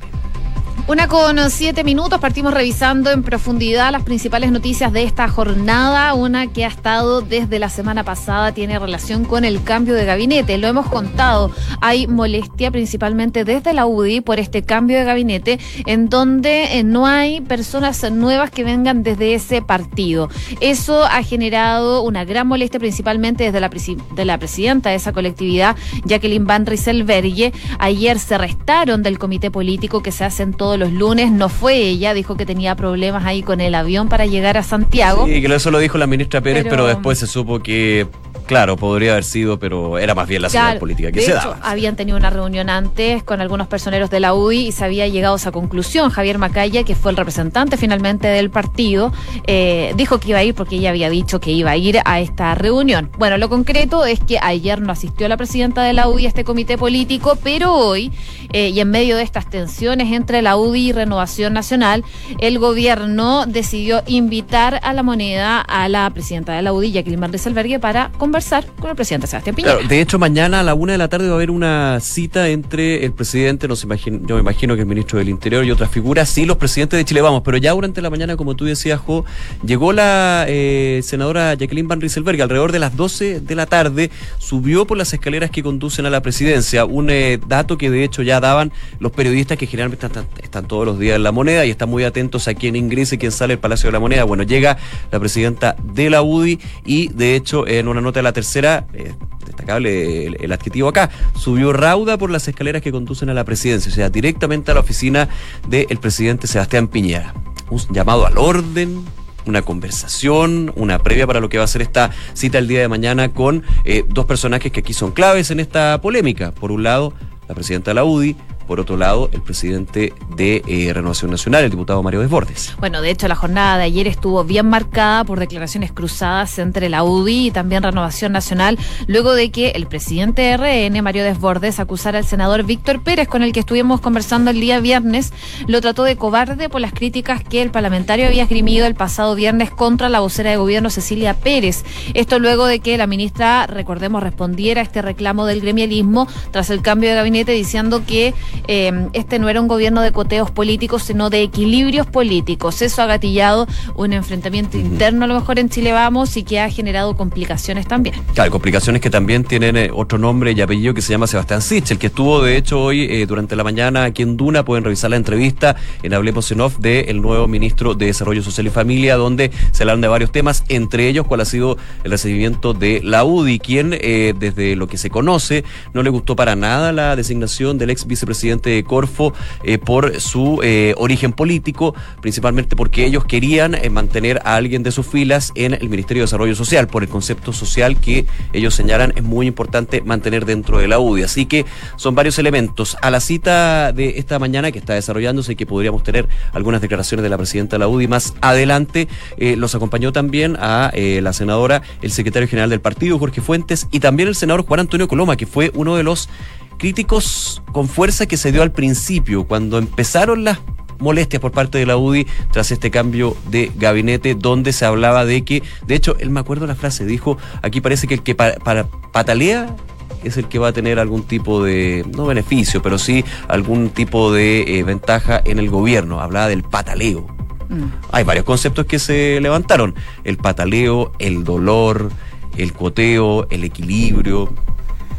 Una 0.86 1.08
con 1.08 1.50
siete 1.50 1.86
minutos, 1.86 2.20
partimos 2.20 2.54
revisando 2.54 3.10
en 3.10 3.24
profundidad 3.24 3.90
las 3.94 4.04
principales 4.04 4.52
noticias 4.52 4.92
de 4.92 5.04
esta 5.04 5.30
jornada. 5.30 6.14
Una 6.14 6.48
que 6.48 6.66
ha 6.66 6.68
estado 6.68 7.22
desde 7.22 7.58
la 7.58 7.70
semana 7.70 8.04
pasada 8.04 8.52
tiene 8.52 8.78
relación 8.78 9.24
con 9.24 9.46
el 9.46 9.64
cambio 9.64 9.94
de 9.94 10.04
gabinete. 10.04 10.58
Lo 10.58 10.68
hemos 10.68 10.88
contado, 10.88 11.52
hay 11.80 12.06
molestia 12.08 12.70
principalmente 12.70 13.46
desde 13.46 13.74
la 13.74 13.86
UDI 13.86 14.20
por 14.20 14.40
este 14.40 14.64
cambio 14.64 14.98
de 14.98 15.06
gabinete, 15.06 15.58
en 15.86 16.10
donde 16.10 16.78
eh, 16.78 16.84
no 16.84 17.08
hay 17.08 17.40
personas 17.40 18.04
nuevas 18.12 18.52
que 18.52 18.66
vengan 18.66 19.04
desde 19.04 19.36
ese 19.36 19.62
partido. 19.62 20.30
Eso 20.60 21.06
ha 21.06 21.24
generado 21.24 22.02
una 22.02 22.26
gran 22.26 22.46
molestia 22.46 22.82
principalmente 22.82 23.46
desde 23.46 23.62
la, 23.62 23.70
de 23.70 24.26
la 24.26 24.38
presidenta 24.38 24.90
de 24.90 24.96
esa 24.96 25.14
colectividad, 25.14 25.78
Jacqueline 26.04 26.46
Van 26.46 26.66
Rieselberghe. 26.66 27.54
Ayer 27.80 28.20
se 28.20 28.38
restaron 28.38 29.02
del 29.02 29.18
comité 29.18 29.50
político 29.50 30.04
que 30.04 30.12
se 30.12 30.26
hace 30.26 30.44
en 30.44 30.54
todo 30.54 30.73
los 30.78 30.92
lunes. 30.92 31.31
No 31.31 31.50
fue 31.50 31.75
ella, 31.75 32.14
dijo 32.14 32.36
que 32.36 32.46
tenía 32.46 32.75
problemas 32.75 33.25
ahí 33.25 33.44
con 33.44 33.62
el 33.62 33.75
avión 33.75 34.10
para 34.10 34.25
llegar 34.25 34.58
a 34.58 34.64
Santiago. 34.64 35.25
Sí, 35.25 35.42
que 35.42 35.54
eso 35.54 35.72
lo 35.72 35.80
dijo 35.80 35.98
la 35.98 36.08
ministra 36.08 36.42
Pérez, 36.42 36.66
pero, 36.70 36.88
después 36.88 37.20
se 37.20 37.28
supo 37.28 37.60
que 37.60 38.08
Claro, 38.45 38.78
podría 38.78 39.13
haber 39.13 39.24
sido, 39.24 39.57
pero 39.57 39.98
era 39.98 40.13
más 40.13 40.28
bien 40.28 40.42
la 40.42 40.50
señal 40.50 40.78
política 40.78 41.12
que 41.12 41.22
se 41.22 41.34
daba. 41.34 41.60
Habían 41.62 41.95
tenido 41.95 42.18
una 42.18 42.30
reunión 42.30 42.69
antes 42.69 43.24
con 43.24 43.42
algunos 43.42 43.68
personeros 43.68 44.10
de 44.10 44.19
la 44.19 44.34
UDI 44.34 44.68
y 44.68 44.72
se 44.72 44.84
había 44.86 45.07
llegado 45.07 45.36
a 45.36 45.38
esa 45.38 45.51
conclusión. 45.51 46.10
Javier 46.10 46.38
Macaya, 46.38 46.84
que 46.84 46.95
fue 46.95 47.12
el 47.12 47.18
representante 47.18 47.78
finalmente 47.78 48.28
del 48.28 48.50
partido, 48.50 49.13
eh, 49.48 49.94
dijo 49.95 50.19
que 50.19 50.30
iba 50.30 50.40
a 50.40 50.44
ir 50.44 50.54
porque 50.56 50.75
ella 50.75 50.90
había 50.90 51.10
dicho 51.10 51.40
que 51.40 51.51
iba 51.51 51.72
a 51.72 51.78
ir 51.78 52.00
a 52.04 52.19
esta 52.19 52.54
reunión. 52.56 53.10
Bueno, 53.18 53.38
lo 53.38 53.50
concreto 53.50 54.06
es 54.06 54.19
que 54.19 54.40
ayer 54.42 54.81
no 54.81 54.92
asistió 54.92 55.28
la 55.28 55.38
presidenta 55.38 55.81
de 55.84 55.94
la 55.94 56.07
UDI 56.07 56.25
a 56.25 56.28
este 56.28 56.44
comité 56.44 56.78
político, 56.78 57.38
pero 57.42 57.74
hoy 57.74 58.12
eh, 58.51 58.69
y 58.69 58.80
en 58.80 58.92
medio 58.92 59.18
de 59.18 59.24
estas 59.24 59.50
tensiones 59.50 60.12
entre 60.12 60.42
la 60.42 60.57
UDI 60.57 60.89
y 60.89 60.92
Renovación 60.92 61.54
Nacional, 61.54 62.04
el 62.39 62.60
gobierno 62.60 63.46
decidió 63.46 64.04
invitar 64.06 64.80
a 64.84 64.94
la 64.94 65.01
moneda 65.01 65.62
a 65.62 65.88
la 65.88 66.10
presidenta 66.10 66.54
de 66.54 66.62
la 66.62 66.74
UDI, 66.74 66.92
Jacqueline 66.92 67.19
Marles 67.19 67.48
Albergue, 67.48 67.80
para 67.80 68.12
conversar 68.18 68.33
con 68.80 68.90
el 68.90 68.96
presidente 68.96 69.28
Sebastián 69.28 69.56
Piñera. 69.56 69.78
de 69.88 70.02
hecho, 70.02 70.18
mañana 70.18 70.62
a 70.62 70.64
la 70.64 70.74
una 70.74 70.94
de 70.94 70.98
la 70.98 71.08
tarde 71.08 71.28
va 71.28 71.34
a 71.34 71.36
haber 71.36 71.52
una 71.52 72.00
cita 72.02 72.50
entre 72.50 73.06
el 73.06 73.14
presidente, 73.14 73.68
no 73.68 73.76
se 73.76 73.86
imagino, 73.86 74.22
yo 74.26 74.36
me 74.36 74.42
imagino 74.42 74.74
que 74.74 74.82
el 74.82 74.88
ministro 74.88 75.20
del 75.20 75.30
Interior 75.30 75.63
y 75.63 75.70
otras 75.70 75.92
figuras, 75.92 76.30
sí, 76.30 76.46
los 76.48 76.58
presidentes 76.58 76.98
de 76.98 77.06
Chile 77.06 77.22
vamos, 77.22 77.44
pero 77.46 77.58
ya 77.58 77.74
durante 77.74 78.02
la 78.02 78.10
mañana, 78.10 78.36
como 78.36 78.56
tú 78.56 78.66
decías, 78.66 79.00
Jo, 79.00 79.24
llegó 79.63 79.94
la 79.94 80.46
eh, 80.48 81.02
senadora 81.04 81.54
Jacqueline 81.54 81.88
Van 81.88 82.02
Rieselberg 82.02 82.42
alrededor 82.42 82.72
de 82.72 82.80
las 82.80 82.96
12 82.96 83.40
de 83.42 83.56
la 83.56 83.68
tarde, 83.68 84.10
subió 84.40 84.88
por 84.88 84.98
las 84.98 85.13
escaleras 85.13 85.52
que 85.52 85.62
conducen 85.62 86.08
a 86.08 86.10
la 86.10 86.22
presidencia, 86.24 86.86
un 86.86 87.12
eh, 87.12 87.40
dato 87.48 87.78
que 87.78 87.92
de 87.92 88.04
hecho 88.04 88.24
ya 88.24 88.40
daban 88.40 88.72
los 89.00 89.12
periodistas 89.12 89.60
que 89.60 89.68
generalmente 89.68 90.08
están, 90.42 90.66
todos 90.66 90.88
los 90.88 90.98
días 90.98 91.18
en 91.18 91.24
la 91.24 91.32
moneda 91.32 91.68
y 91.68 91.70
están 91.70 91.90
muy 91.90 92.04
atentos 92.04 92.48
a 92.48 92.56
quién 92.56 92.75
ingresa 92.75 93.13
y 93.13 93.18
quién 93.20 93.32
sale 93.32 93.54
del 93.54 93.60
Palacio 93.60 93.90
de 93.90 93.94
la 93.94 94.00
Moneda. 94.00 94.24
Bueno, 94.24 94.42
llega 94.42 94.78
la 95.12 95.20
presidenta 95.20 95.75
de 95.84 96.10
la 96.10 96.24
UDI 96.24 96.60
y 96.84 97.10
de 97.10 97.36
hecho 97.36 97.68
en 97.68 97.88
una 97.88 98.02
nota 98.02 98.23
la 98.24 98.34
tercera, 98.34 98.88
eh, 98.94 99.13
destacable 99.46 100.27
el, 100.27 100.51
adjetivo 100.51 100.89
acá, 100.89 101.10
subió 101.36 101.74
rauda 101.74 102.18
por 102.18 102.32
las 102.32 102.48
escaleras 102.48 102.82
que 102.82 102.92
conducen 102.92 103.30
a 103.30 103.34
la 103.34 103.44
presidencia, 103.44 103.92
o 103.92 103.96
sea, 103.96 104.10
directamente 104.10 104.72
a 104.72 104.74
la 104.74 104.80
oficina 104.80 105.30
del 105.68 105.98
presidente 106.00 106.48
Sebastián 106.48 106.88
Piñera. 106.88 107.34
Un 107.70 107.80
llamado 107.92 108.25
al 108.25 108.38
orden, 108.38 109.03
una 109.46 109.62
conversación, 109.62 110.72
una 110.75 111.00
previa 111.00 111.27
para 111.27 111.39
lo 111.39 111.50
que 111.50 111.58
va 111.58 111.65
a 111.65 111.68
ser 111.68 111.82
esta 111.82 112.12
cita 112.34 112.58
el 112.58 112.68
día 112.68 112.80
de 112.80 112.88
mañana 112.88 113.30
con 113.30 113.63
eh, 113.84 114.06
dos 114.08 114.25
personajes 114.25 114.72
que 114.72 114.80
aquí 114.80 114.94
son 114.94 115.12
claves 115.12 115.51
en 115.51 115.60
esta 115.60 116.00
polémica. 116.01 116.51
Por 116.51 116.72
un 116.72 116.84
lado, 116.84 117.13
la 117.48 117.56
presidenta 117.56 117.92
de 117.92 117.96
la 117.96 118.03
UDI, 118.06 118.36
por 118.67 118.79
otro 118.79 118.98
lado, 118.98 119.29
el 119.32 119.41
presidente 119.41 120.13
de 120.36 120.63
eh, 120.67 120.91
Renovación 120.93 121.32
Nacional, 121.32 121.63
el 121.63 121.72
diputado 121.72 122.01
Mario 122.03 122.22
Desbordes. 122.22 122.75
Bueno, 122.79 123.01
de 123.01 123.12
hecho, 123.12 123.27
la 123.27 123.36
jornada 123.36 123.77
de 123.77 123.84
ayer 123.84 124.08
estuvo 124.08 124.43
bien 124.43 124.67
marcada 124.67 125.24
por 125.24 125.39
declaraciones 125.39 125.91
cruzadas 125.91 126.60
entre 126.60 126.89
la 126.89 127.03
UDI 127.03 127.48
y 127.48 127.51
también 127.51 127.84
Renovación 127.84 128.32
Nacional, 128.32 128.77
luego 129.08 129.34
de 129.34 129.51
que 129.51 129.70
el 129.70 129.88
presidente 129.88 130.41
de 130.41 130.58
RN, 130.58 131.01
Mario 131.01 131.24
Desbordes, 131.24 131.79
acusara 131.79 132.17
al 132.17 132.25
senador 132.25 132.63
Víctor 132.63 133.01
Pérez, 133.01 133.27
con 133.27 133.43
el 133.43 133.51
que 133.51 133.60
estuvimos 133.60 134.01
conversando 134.01 134.51
el 134.51 134.60
día 134.60 134.79
viernes, 134.79 135.34
lo 135.67 135.82
trató 135.82 136.03
de 136.03 136.15
cobarde 136.15 136.70
por 136.70 136.82
las 136.82 136.93
críticas 136.93 137.43
que 137.43 137.62
el 137.62 137.72
parlamentario 137.72 138.27
había 138.27 138.43
esgrimido 138.43 138.86
el 138.86 138.96
pasado 138.96 139.36
viernes 139.36 139.72
contra 139.72 140.10
la 140.10 140.20
vocera 140.20 140.51
de 140.51 140.58
gobierno 140.58 140.89
Cecilia 140.89 141.34
Pérez. 141.34 141.84
Esto 142.13 142.39
luego 142.39 142.65
de 142.65 142.79
que 142.79 142.98
la 142.98 143.08
ministra, 143.08 143.67
recordemos, 143.67 144.24
respondiera 144.24 144.82
a 144.82 144.84
este 144.84 145.01
reclamo 145.01 145.46
del 145.46 145.62
gremialismo 145.62 146.27
tras 146.51 146.70
el 146.70 146.82
cambio 146.82 147.10
de 147.10 147.15
gabinete 147.15 147.51
diciendo 147.51 148.03
que 148.05 148.34
eh, 148.67 149.10
este 149.13 149.39
no 149.39 149.50
era 149.50 149.60
un 149.62 149.67
gobierno 149.67 150.01
de 150.01 150.12
coteos 150.12 150.51
políticos, 150.51 151.03
sino 151.03 151.29
de 151.29 151.41
equilibrios 151.41 152.07
políticos. 152.07 152.81
Eso 152.81 153.01
ha 153.01 153.05
gatillado 153.05 153.67
un 153.95 154.13
enfrentamiento 154.13 154.77
interno 154.77 155.25
a 155.25 155.27
lo 155.27 155.36
mejor 155.36 155.60
en 155.60 155.69
Chile 155.69 155.91
Vamos 155.91 156.38
y 156.38 156.43
que 156.43 156.60
ha 156.60 156.69
generado 156.69 157.15
complicaciones 157.15 157.88
también. 157.88 158.15
Claro, 158.33 158.51
complicaciones 158.51 159.01
que 159.01 159.10
también 159.10 159.43
tienen 159.43 159.77
eh, 159.77 159.89
otro 159.93 160.17
nombre 160.17 160.51
y 160.51 160.62
apellido 160.62 160.93
que 160.93 161.01
se 161.01 161.12
llama 161.12 161.27
Sebastián 161.27 161.62
Sich, 161.62 161.91
el 161.91 161.98
que 161.98 162.07
estuvo 162.07 162.41
de 162.41 162.57
hecho 162.57 162.81
hoy 162.81 163.03
eh, 163.10 163.25
durante 163.25 163.55
la 163.55 163.63
mañana 163.63 164.05
aquí 164.05 164.22
en 164.22 164.38
Duna, 164.38 164.63
pueden 164.63 164.83
revisar 164.83 165.10
la 165.10 165.17
entrevista 165.17 165.75
en 166.01 166.13
Hablemos 166.13 166.51
en 166.51 166.62
Off 166.62 166.77
del 166.79 167.22
nuevo 167.22 167.48
ministro 167.48 167.95
de 167.95 168.07
Desarrollo 168.07 168.43
Social 168.43 168.67
y 168.67 168.69
Familia, 168.69 169.15
donde 169.15 169.51
se 169.72 169.83
hablan 169.83 170.01
de 170.01 170.07
varios 170.07 170.31
temas, 170.31 170.63
entre 170.69 171.07
ellos 171.07 171.27
cuál 171.27 171.41
ha 171.41 171.45
sido 171.45 171.77
el 172.03 172.12
recibimiento 172.12 172.74
de 172.74 173.01
la 173.03 173.24
UDI, 173.24 173.60
quien 173.60 173.91
desde 173.91 174.75
lo 174.75 174.88
que 174.88 174.98
se 174.98 175.10
conoce 175.10 175.63
no 175.93 176.03
le 176.03 176.10
gustó 176.10 176.36
para 176.36 176.55
nada 176.55 176.91
la 176.91 177.15
designación 177.15 177.77
del 177.77 177.89
ex 177.89 178.05
vicepresidente 178.05 178.43
de 178.44 178.84
Corfo 178.84 179.34
eh, 179.64 179.78
por 179.78 180.20
su 180.20 180.60
eh, 180.64 180.94
origen 180.98 181.32
político, 181.32 181.96
principalmente 182.22 182.76
porque 182.76 183.06
ellos 183.06 183.24
querían 183.24 183.74
eh, 183.74 183.90
mantener 183.90 184.42
a 184.44 184.56
alguien 184.56 184.84
de 184.84 184.92
sus 184.92 185.08
filas 185.08 185.54
en 185.56 185.74
el 185.74 185.88
Ministerio 185.90 186.22
de 186.22 186.26
Desarrollo 186.26 186.56
Social, 186.56 186.88
por 186.88 187.04
el 187.04 187.10
concepto 187.10 187.54
social 187.54 187.98
que 188.00 188.26
ellos 188.52 188.76
señalan 188.76 189.14
es 189.16 189.24
muy 189.24 189.48
importante 189.48 190.02
mantener 190.02 190.46
dentro 190.46 190.80
de 190.80 190.90
la 190.90 191.00
UDI. 191.00 191.24
Así 191.24 191.46
que 191.46 191.66
son 191.96 192.16
varios 192.16 192.38
elementos. 192.38 192.98
A 193.02 193.10
la 193.10 193.22
cita 193.22 193.94
de 193.94 194.20
esta 194.20 194.40
mañana 194.40 194.72
que 194.72 194.80
está 194.80 194.94
desarrollándose 194.94 195.54
y 195.54 195.56
que 195.56 195.66
podríamos 195.66 196.04
tener 196.04 196.28
algunas 196.52 196.82
declaraciones 196.82 197.24
de 197.24 197.30
la 197.30 197.38
presidenta 197.38 197.76
de 197.76 197.80
la 197.80 197.88
UDI 197.88 198.08
más 198.08 198.34
adelante, 198.42 199.08
los 199.38 199.74
acompañó 199.76 200.12
también 200.12 200.58
a 200.60 200.92
la 200.94 201.34
senadora, 201.34 201.82
el 202.02 202.12
secretario 202.12 202.48
general 202.48 202.70
del 202.70 202.82
partido, 202.82 203.18
Jorge 203.20 203.42
Fuentes, 203.42 203.88
y 203.92 204.00
también 204.00 204.28
el 204.28 204.36
senador 204.36 204.66
Juan 204.66 204.82
Antonio 204.82 205.08
Coloma, 205.08 205.38
que 205.38 205.46
fue 205.46 205.72
uno 205.74 205.96
de 205.96 206.04
los 206.04 206.30
críticos 206.77 207.62
con 207.72 207.88
fuerza 207.88 208.25
que 208.25 208.38
se 208.38 208.51
dio 208.51 208.62
al 208.62 208.72
principio, 208.72 209.46
cuando 209.46 209.77
empezaron 209.77 210.44
las 210.44 210.60
molestias 211.00 211.42
por 211.42 211.51
parte 211.51 211.77
de 211.77 211.86
la 211.86 211.98
UDI 211.98 212.25
tras 212.51 212.72
este 212.72 212.89
cambio 212.89 213.36
de 213.50 213.72
gabinete 213.75 214.36
donde 214.36 214.74
se 214.74 214.86
hablaba 214.86 215.25
de 215.25 215.44
que, 215.44 215.62
de 215.86 215.96
hecho, 215.96 216.15
él 216.20 216.30
me 216.30 216.39
acuerdo 216.39 216.65
la 216.65 216.75
frase, 216.75 217.06
dijo, 217.06 217.38
aquí 217.62 217.82
parece 217.82 218.08
que 218.08 218.15
el 218.15 218.24
que 218.24 218.36
para, 218.36 218.88
patalea 219.12 219.75
es 220.24 220.38
el 220.38 220.48
que 220.48 220.58
va 220.58 220.70
a 220.70 220.74
tener 220.74 221.00
algún 221.00 221.24
tipo 221.24 221.63
de, 221.63 222.06
no 222.15 222.25
beneficio, 222.25 222.82
pero 222.82 222.98
sí 222.98 223.25
algún 223.50 223.89
tipo 223.89 224.32
de 224.32 224.80
eh, 224.80 224.84
ventaja 224.84 225.42
en 225.44 225.60
el 225.60 225.70
gobierno. 225.70 226.22
Hablaba 226.22 226.48
del 226.48 226.63
pataleo. 226.63 227.27
Mm. 227.68 227.88
Hay 228.13 228.24
varios 228.24 228.46
conceptos 228.46 228.86
que 228.86 229.00
se 229.00 229.42
levantaron. 229.42 229.96
El 230.24 230.38
pataleo, 230.38 231.12
el 231.20 231.44
dolor, 231.44 232.10
el 232.56 232.72
cuoteo, 232.72 233.48
el 233.50 233.65
equilibrio 233.65 234.53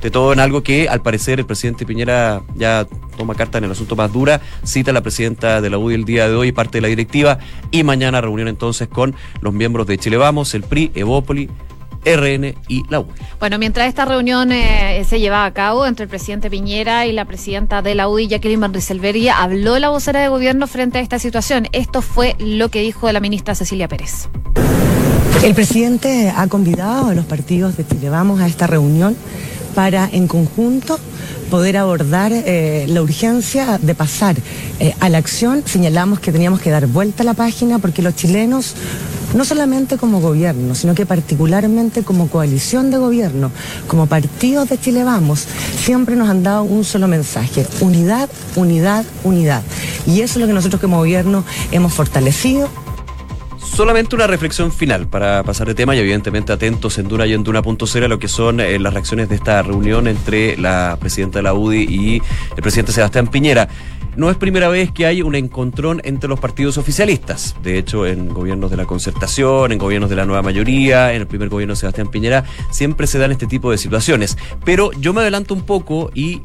de 0.04 0.10
todo 0.10 0.34
en 0.34 0.40
algo 0.40 0.62
que 0.62 0.86
al 0.86 1.00
parecer 1.00 1.38
el 1.38 1.46
presidente 1.46 1.86
Piñera 1.86 2.42
ya 2.54 2.86
toma 3.16 3.34
carta 3.34 3.56
en 3.56 3.64
el 3.64 3.70
asunto 3.70 3.96
más 3.96 4.12
dura, 4.12 4.42
cita 4.62 4.90
a 4.90 4.94
la 4.94 5.00
presidenta 5.00 5.62
de 5.62 5.70
la 5.70 5.78
UDI 5.78 5.94
el 5.94 6.04
día 6.04 6.28
de 6.28 6.34
hoy, 6.34 6.52
parte 6.52 6.76
de 6.76 6.82
la 6.82 6.88
directiva, 6.88 7.38
y 7.70 7.84
mañana 7.84 8.20
reunión 8.20 8.48
entonces 8.48 8.86
con 8.86 9.14
los 9.40 9.54
miembros 9.54 9.86
de 9.86 9.96
Chile 9.96 10.18
Vamos, 10.18 10.54
el 10.54 10.62
PRI, 10.62 10.92
Evópoli, 10.94 11.48
RN 12.04 12.54
y 12.68 12.86
la 12.90 13.00
UDI. 13.00 13.12
Bueno, 13.40 13.58
mientras 13.58 13.88
esta 13.88 14.04
reunión 14.04 14.52
eh, 14.52 15.02
se 15.08 15.20
llevaba 15.20 15.46
a 15.46 15.54
cabo 15.54 15.86
entre 15.86 16.02
el 16.02 16.10
presidente 16.10 16.50
Piñera 16.50 17.06
y 17.06 17.12
la 17.12 17.24
presidenta 17.24 17.80
de 17.80 17.94
la 17.94 18.06
UDI, 18.06 18.28
Jacqueline 18.28 18.60
Van 18.60 18.74
Rieselberghi, 18.74 19.30
habló 19.30 19.78
la 19.78 19.88
vocera 19.88 20.20
de 20.20 20.28
gobierno 20.28 20.66
frente 20.66 20.98
a 20.98 21.00
esta 21.00 21.18
situación. 21.18 21.66
Esto 21.72 22.02
fue 22.02 22.36
lo 22.38 22.68
que 22.68 22.82
dijo 22.82 23.10
la 23.10 23.20
ministra 23.20 23.54
Cecilia 23.54 23.88
Pérez. 23.88 24.28
El 25.42 25.54
presidente 25.54 26.30
ha 26.34 26.46
convidado 26.46 27.08
a 27.08 27.14
los 27.14 27.24
partidos 27.24 27.78
de 27.78 27.86
Chile 27.86 28.10
Vamos 28.10 28.40
a 28.40 28.46
esta 28.46 28.66
reunión 28.66 29.16
para 29.74 30.08
en 30.12 30.28
conjunto 30.28 30.98
poder 31.50 31.76
abordar 31.76 32.32
eh, 32.32 32.86
la 32.88 33.02
urgencia 33.02 33.78
de 33.80 33.94
pasar 33.94 34.36
eh, 34.80 34.94
a 35.00 35.08
la 35.08 35.18
acción. 35.18 35.62
Señalamos 35.64 36.20
que 36.20 36.32
teníamos 36.32 36.60
que 36.60 36.70
dar 36.70 36.86
vuelta 36.86 37.22
a 37.22 37.26
la 37.26 37.34
página 37.34 37.78
porque 37.78 38.02
los 38.02 38.16
chilenos, 38.16 38.74
no 39.34 39.44
solamente 39.44 39.96
como 39.96 40.20
gobierno, 40.20 40.74
sino 40.74 40.94
que 40.94 41.06
particularmente 41.06 42.02
como 42.02 42.28
coalición 42.28 42.90
de 42.90 42.98
gobierno, 42.98 43.50
como 43.86 44.06
partidos 44.06 44.68
de 44.68 44.80
Chile 44.80 45.04
Vamos, 45.04 45.46
siempre 45.78 46.16
nos 46.16 46.28
han 46.28 46.42
dado 46.42 46.62
un 46.64 46.84
solo 46.84 47.08
mensaje, 47.08 47.66
unidad, 47.80 48.28
unidad, 48.56 49.04
unidad. 49.22 49.62
Y 50.06 50.20
eso 50.20 50.34
es 50.34 50.40
lo 50.40 50.46
que 50.46 50.54
nosotros 50.54 50.80
como 50.80 50.98
gobierno 50.98 51.44
hemos 51.70 51.92
fortalecido 51.92 52.68
Solamente 53.64 54.14
una 54.14 54.26
reflexión 54.28 54.70
final 54.70 55.08
para 55.08 55.42
pasar 55.42 55.66
de 55.66 55.74
tema 55.74 55.96
y 55.96 55.98
evidentemente 55.98 56.52
atentos 56.52 56.98
en 56.98 57.08
Duna 57.08 57.26
y 57.26 57.32
en 57.32 57.42
Duna.0 57.42 58.04
a 58.04 58.08
lo 58.08 58.18
que 58.20 58.28
son 58.28 58.60
eh, 58.60 58.78
las 58.78 58.92
reacciones 58.92 59.28
de 59.28 59.34
esta 59.34 59.62
reunión 59.62 60.06
entre 60.06 60.56
la 60.56 60.96
presidenta 61.00 61.40
de 61.40 61.42
la 61.42 61.54
UDI 61.54 61.82
y 61.82 62.22
el 62.56 62.62
presidente 62.62 62.92
Sebastián 62.92 63.26
Piñera. 63.26 63.68
No 64.16 64.30
es 64.30 64.36
primera 64.36 64.68
vez 64.68 64.92
que 64.92 65.06
hay 65.06 65.22
un 65.22 65.34
encontrón 65.34 66.00
entre 66.04 66.28
los 66.28 66.38
partidos 66.38 66.78
oficialistas. 66.78 67.56
De 67.64 67.76
hecho, 67.76 68.06
en 68.06 68.28
gobiernos 68.28 68.70
de 68.70 68.76
la 68.76 68.84
concertación, 68.84 69.72
en 69.72 69.78
gobiernos 69.78 70.08
de 70.08 70.16
la 70.16 70.24
nueva 70.24 70.42
mayoría, 70.42 71.12
en 71.12 71.22
el 71.22 71.26
primer 71.26 71.48
gobierno 71.48 71.74
de 71.74 71.80
Sebastián 71.80 72.08
Piñera, 72.08 72.44
siempre 72.70 73.08
se 73.08 73.18
dan 73.18 73.32
este 73.32 73.48
tipo 73.48 73.72
de 73.72 73.78
situaciones. 73.78 74.38
Pero 74.64 74.92
yo 74.92 75.12
me 75.12 75.22
adelanto 75.22 75.52
un 75.52 75.62
poco 75.62 76.12
y 76.14 76.42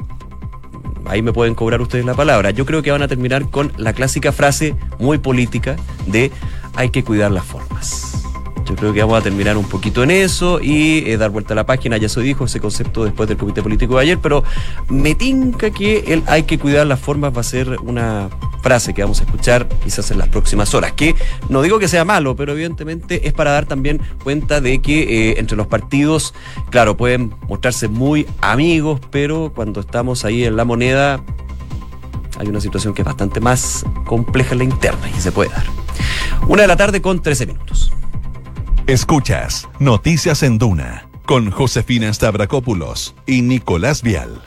ahí 1.05 1.21
me 1.21 1.33
pueden 1.33 1.55
cobrar 1.55 1.81
ustedes 1.81 2.05
la 2.05 2.13
palabra. 2.13 2.51
Yo 2.51 2.65
creo 2.65 2.81
que 2.81 2.91
van 2.91 3.01
a 3.01 3.07
terminar 3.07 3.49
con 3.49 3.71
la 3.77 3.93
clásica 3.93 4.31
frase 4.31 4.75
muy 4.99 5.17
política 5.17 5.75
de 6.07 6.31
hay 6.75 6.89
que 6.89 7.03
cuidar 7.03 7.31
las 7.31 7.45
formas. 7.45 8.19
Yo 8.69 8.75
creo 8.75 8.93
que 8.93 9.01
vamos 9.01 9.19
a 9.19 9.23
terminar 9.23 9.57
un 9.57 9.67
poquito 9.67 10.03
en 10.03 10.11
eso 10.11 10.59
y 10.61 10.99
eh, 11.09 11.17
dar 11.17 11.31
vuelta 11.31 11.53
a 11.53 11.55
la 11.55 11.65
página. 11.65 11.97
Ya 11.97 12.07
se 12.07 12.21
dijo 12.21 12.45
ese 12.45 12.59
concepto 12.59 13.03
después 13.03 13.27
del 13.27 13.35
comité 13.35 13.63
político 13.63 13.95
de 13.95 14.03
ayer, 14.03 14.19
pero 14.19 14.43
me 14.89 15.15
tinca 15.15 15.71
que 15.71 16.03
el 16.13 16.23
hay 16.27 16.43
que 16.43 16.59
cuidar 16.59 16.85
las 16.85 16.99
formas 16.99 17.35
va 17.35 17.41
a 17.41 17.43
ser 17.43 17.79
una 17.81 18.29
frase 18.61 18.93
que 18.93 19.01
vamos 19.01 19.21
a 19.21 19.23
escuchar 19.23 19.67
quizás 19.83 20.11
en 20.11 20.19
las 20.19 20.27
próximas 20.27 20.75
horas. 20.75 20.91
Que 20.91 21.15
no 21.49 21.63
digo 21.63 21.79
que 21.79 21.87
sea 21.87 22.05
malo, 22.05 22.35
pero 22.35 22.51
evidentemente 22.51 23.27
es 23.27 23.33
para 23.33 23.51
dar 23.51 23.65
también 23.65 24.01
cuenta 24.23 24.61
de 24.61 24.79
que 24.83 25.31
eh, 25.31 25.39
entre 25.39 25.57
los 25.57 25.65
partidos, 25.65 26.35
claro, 26.69 26.95
pueden 26.95 27.33
mostrarse 27.47 27.87
muy 27.87 28.27
amigos, 28.39 29.01
pero 29.09 29.51
cuando 29.55 29.79
estamos 29.79 30.25
ahí 30.25 30.43
en 30.45 30.55
la 30.55 30.65
moneda 30.65 31.23
hay 32.37 32.47
una 32.47 32.61
situación 32.61 32.93
que 32.93 33.01
es 33.01 33.05
bastante 33.05 33.39
más 33.39 33.83
compleja 34.05 34.51
en 34.51 34.59
la 34.59 34.63
interna 34.65 35.09
y 35.17 35.19
se 35.19 35.31
puede 35.31 35.49
dar. 35.49 35.78
Una 36.47 36.63
de 36.63 36.67
la 36.67 36.77
tarde 36.77 37.01
con 37.01 37.21
13 37.21 37.45
minutos. 37.45 37.93
Escuchas 38.87 39.67
Noticias 39.79 40.43
en 40.43 40.57
Duna 40.57 41.07
con 41.25 41.51
Josefina 41.51 42.11
Stavrakopoulos 42.11 43.13
y 43.27 43.43
Nicolás 43.43 44.01
Vial. 44.01 44.41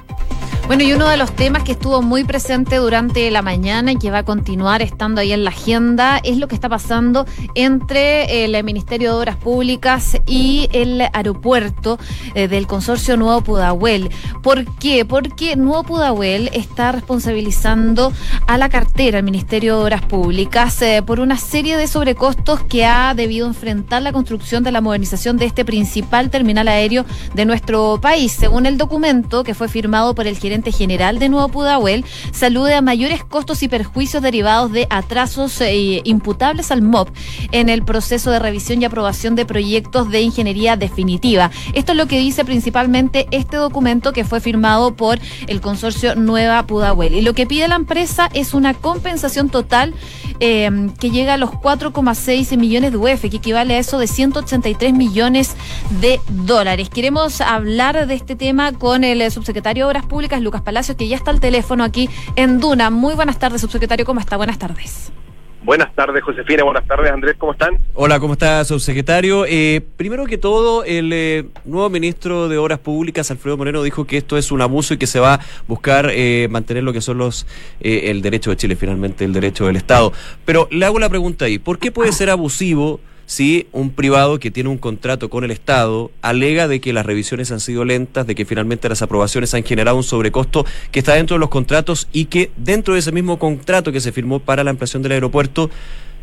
Bueno, 0.69 0.85
y 0.85 0.92
uno 0.92 1.09
de 1.09 1.16
los 1.16 1.35
temas 1.35 1.64
que 1.64 1.73
estuvo 1.73 2.00
muy 2.02 2.25
presente 2.25 2.76
durante 2.76 3.31
la 3.31 3.42
mañana 3.42 3.92
y 3.92 3.97
que 3.97 4.11
va 4.11 4.19
a 4.19 4.25
continuar 4.25 4.81
estando 4.81 5.21
ahí 5.21 5.33
en 5.33 5.45
la 5.45 5.50
agenda 5.50 6.19
es 6.23 6.38
lo 6.38 6.47
que 6.47 6.54
está 6.54 6.69
pasando 6.69 7.26
entre 7.54 8.45
el 8.45 8.62
Ministerio 8.64 9.11
de 9.11 9.19
Obras 9.19 9.37
Públicas 9.37 10.16
y 10.25 10.71
el 10.73 11.02
aeropuerto 11.12 11.99
eh, 12.35 12.47
del 12.47 12.66
consorcio 12.66 13.16
Nuevo 13.16 13.42
Pudahuel. 13.42 14.11
¿Por 14.42 14.64
qué? 14.76 15.04
Porque 15.04 15.57
Nuevo 15.57 15.83
Pudahuel 15.83 16.49
está 16.54 16.92
responsabilizando 16.92 18.12
a 18.47 18.57
la 18.57 18.69
cartera, 18.69 19.19
el 19.19 19.25
Ministerio 19.25 19.76
de 19.76 19.85
Obras 19.85 20.02
Públicas, 20.02 20.81
eh, 20.81 21.02
por 21.04 21.21
una 21.21 21.37
serie 21.37 21.76
de 21.76 21.88
sobrecostos 21.88 22.62
que 22.62 22.87
ha 22.87 23.12
debido 23.14 23.47
enfrentar 23.47 24.00
la 24.02 24.12
construcción 24.12 24.62
de 24.62 24.73
la 24.73 24.81
modernización 24.81 25.37
de 25.37 25.47
este 25.47 25.64
principal 25.64 26.31
terminal 26.31 26.69
aéreo 26.69 27.04
de 27.35 27.45
nuestro 27.45 27.99
país. 28.00 28.33
Según 28.33 28.64
el 28.64 28.78
documento 28.78 29.42
que 29.42 29.54
fue 29.54 29.69
firmado 29.69 30.14
por 30.14 30.26
el 30.26 30.38
gerente 30.38 30.62
general 30.71 31.19
de 31.19 31.28
Nuevo 31.28 31.49
Pudahuel, 31.49 32.04
salude 32.31 32.75
a 32.75 32.83
mayores 32.83 33.25
costos 33.25 33.62
y 33.62 33.69
perjuicios 33.69 34.23
derivados 34.23 34.71
de 34.71 34.87
atrasos 34.90 35.61
eh, 35.61 36.02
imputables 36.04 36.71
al 36.71 36.83
MOP 36.83 37.09
en 37.50 37.69
el 37.69 37.83
proceso 37.83 38.31
de 38.31 38.38
revisión 38.38 38.81
y 38.81 38.85
aprobación 38.85 39.35
de 39.35 39.47
proyectos 39.47 40.11
de 40.11 40.21
ingeniería 40.21 40.76
definitiva. 40.76 41.50
Esto 41.73 41.92
es 41.92 41.99
lo 41.99 42.07
que 42.07 42.19
dice 42.19 42.45
principalmente 42.45 43.26
este 43.31 43.57
documento 43.57 44.12
que 44.12 44.25
fue 44.25 44.40
firmado 44.40 44.95
por 44.95 45.19
el 45.47 45.61
consorcio 45.61 46.14
Nueva 46.14 46.66
Pudahuel. 46.66 47.14
Y 47.14 47.23
lo 47.23 47.35
que 47.35 47.47
pide 47.47 47.66
la 47.69 47.76
empresa 47.76 48.28
es 48.35 48.54
una 48.54 48.75
compensación 48.75 49.49
total 49.49 49.95
eh, 50.41 50.91
que 50.99 51.11
llega 51.11 51.35
a 51.35 51.37
los 51.37 51.51
4,6 51.51 52.57
millones 52.57 52.93
de 52.93 52.99
UF, 52.99 53.23
que 53.23 53.37
equivale 53.37 53.75
a 53.75 53.79
eso 53.79 53.99
de 53.99 54.07
183 54.07 54.93
millones 54.93 55.57
de 56.01 56.21
dólares. 56.29 56.89
Queremos 56.89 57.41
hablar 57.41 58.07
de 58.07 58.15
este 58.15 58.37
tema 58.37 58.73
con 58.73 59.05
el 59.05 59.31
subsecretario 59.31 59.85
de 59.85 59.91
Obras 59.91 60.07
Públicas, 60.07 60.41
Lucas 60.41 60.62
Palacios, 60.62 60.97
que 60.97 61.09
ya 61.09 61.17
está 61.17 61.31
al 61.31 61.41
teléfono 61.41 61.85
aquí 61.85 62.09
en 62.37 62.61
Duna. 62.61 62.91
Muy 62.91 63.15
buenas 63.15 63.39
tardes, 63.39 63.61
subsecretario, 63.61 64.05
¿cómo 64.05 64.21
está? 64.21 64.37
Buenas 64.37 64.59
tardes. 64.59 65.12
Buenas 65.64 65.95
tardes, 65.95 66.25
Josefina. 66.25 66.64
Buenas 66.64 66.85
tardes, 66.87 67.12
Andrés. 67.12 67.37
¿Cómo 67.38 67.52
están? 67.52 67.78
Hola, 67.95 68.19
¿cómo 68.19 68.33
está, 68.33 68.64
subsecretario? 68.64 69.45
Eh, 69.47 69.81
primero 69.97 70.26
que 70.26 70.37
todo, 70.37 70.83
el 70.83 71.12
eh, 71.12 71.45
nuevo 71.64 71.88
ministro 71.88 72.49
de 72.49 72.59
Obras 72.59 72.81
Públicas, 72.81 73.31
Alfredo 73.31 73.57
Moreno, 73.57 73.83
dijo 73.85 74.04
que 74.04 74.16
esto 74.16 74.37
es 74.37 74.50
un 74.50 74.61
abuso 74.61 74.95
y 74.95 74.97
que 74.97 75.07
se 75.07 75.21
va 75.21 75.35
a 75.35 75.40
buscar 75.69 76.11
eh, 76.12 76.49
mantener 76.50 76.83
lo 76.83 76.92
que 76.92 77.00
son 77.00 77.19
los 77.19 77.47
el 77.81 78.23
derecho 78.23 78.50
de 78.50 78.57
Chile, 78.57 78.75
finalmente, 78.75 79.25
el 79.25 79.33
derecho 79.33 79.66
del 79.66 79.76
Estado. 79.76 80.12
Pero 80.45 80.66
le 80.73 80.85
hago 80.85 80.99
la 80.99 81.09
pregunta 81.09 81.45
ahí, 81.45 81.59
¿por 81.59 81.78
qué 81.78 81.92
puede 81.92 82.12
ser 82.12 82.31
abusivo 82.31 82.99
si 83.26 83.67
un 83.73 83.91
privado 83.91 84.38
que 84.38 84.50
tiene 84.50 84.69
un 84.69 84.79
contrato 84.79 85.31
con 85.31 85.45
el 85.45 85.50
Estado 85.50 86.11
alega 86.23 86.69
de 86.69 86.81
que 86.81 86.93
las 86.93 87.07
revisiones 87.07 87.50
han 87.52 87.61
sido 87.61 87.85
lentas, 87.85 88.26
de 88.26 88.35
que 88.35 88.45
finalmente 88.45 88.88
las 88.88 89.02
aprobaciones 89.02 89.55
han 89.55 89.64
generado 89.64 89.97
un 89.97 90.02
sobrecosto 90.02 90.64
que 90.91 90.99
está 90.99 91.14
dentro 91.14 91.37
de 91.37 91.41
los 91.41 91.49
contratos 91.49 92.09
y 92.12 92.26
que 92.26 92.50
dentro 92.57 92.95
de 92.95 93.00
ese 93.00 93.12
mismo 93.12 93.38
contrato 93.38 93.93
que 93.93 94.00
se 94.00 94.12
firmó 94.12 94.41
para 94.41 94.64
la 94.64 94.71
ampliación 94.71 95.02
del 95.02 95.12
aeropuerto 95.12 95.71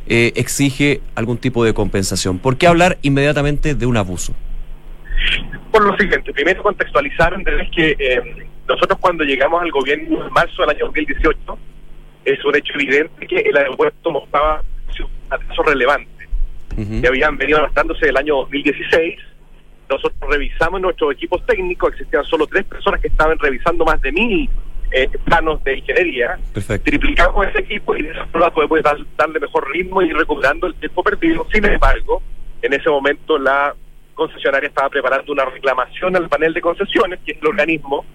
eh, 0.07 0.33
exige 0.35 1.01
algún 1.15 1.37
tipo 1.37 1.63
de 1.63 1.73
compensación. 1.73 2.39
¿Por 2.39 2.57
qué 2.57 2.67
hablar 2.67 2.97
inmediatamente 3.01 3.75
de 3.75 3.85
un 3.85 3.97
abuso? 3.97 4.33
Por 5.71 5.85
lo 5.85 5.95
siguiente, 5.97 6.33
primero 6.33 6.63
contextualizar, 6.63 7.33
Andrés, 7.33 7.69
que 7.75 7.95
eh, 7.99 8.47
nosotros 8.67 8.97
cuando 8.99 9.23
llegamos 9.23 9.61
al 9.61 9.71
gobierno 9.71 10.25
en 10.25 10.33
marzo 10.33 10.61
del 10.63 10.71
año 10.71 10.85
2018, 10.85 11.57
es 12.25 12.43
un 12.45 12.55
hecho 12.55 12.73
evidente 12.73 13.27
que 13.27 13.37
el 13.37 13.57
aeropuerto 13.57 14.11
mostraba 14.11 14.63
un 14.99 15.33
atraso 15.33 15.63
relevante. 15.63 16.18
Que 17.01 17.07
habían 17.07 17.37
venido 17.37 17.59
arrastrándose 17.59 18.05
del 18.05 18.17
año 18.17 18.35
2016. 18.37 19.17
Nosotros 19.89 20.29
revisamos 20.29 20.81
nuestros 20.81 21.13
equipos 21.13 21.45
técnicos, 21.45 21.93
existían 21.93 22.23
solo 22.25 22.45
tres 22.47 22.63
personas 22.65 23.01
que 23.01 23.07
estaban 23.07 23.39
revisando 23.39 23.83
más 23.85 23.99
de 24.01 24.11
mil 24.11 24.49
eh, 24.91 25.09
planos 25.23 25.63
de 25.63 25.77
ingeniería. 25.77 26.39
Triplicamos 26.83 27.47
ese 27.47 27.59
equipo 27.59 27.95
y 27.95 28.03
de 28.03 28.11
esa 28.11 28.25
forma 28.27 28.51
podemos 28.51 28.81
darle 29.17 29.39
mejor 29.39 29.69
ritmo 29.71 30.01
y 30.01 30.09
ir 30.09 30.15
recuperando 30.15 30.67
el 30.67 30.75
tiempo 30.75 31.03
perdido. 31.03 31.47
Sin 31.51 31.65
embargo, 31.65 32.21
en 32.61 32.73
ese 32.73 32.89
momento 32.89 33.37
la 33.37 33.75
concesionaria 34.13 34.67
estaba 34.67 34.89
preparando 34.89 35.31
una 35.31 35.45
reclamación 35.45 36.15
al 36.15 36.27
panel 36.27 36.53
de 36.53 36.61
concesiones, 36.61 37.19
que 37.25 37.31
es 37.31 37.37
el 37.41 37.47
organismo 37.47 38.05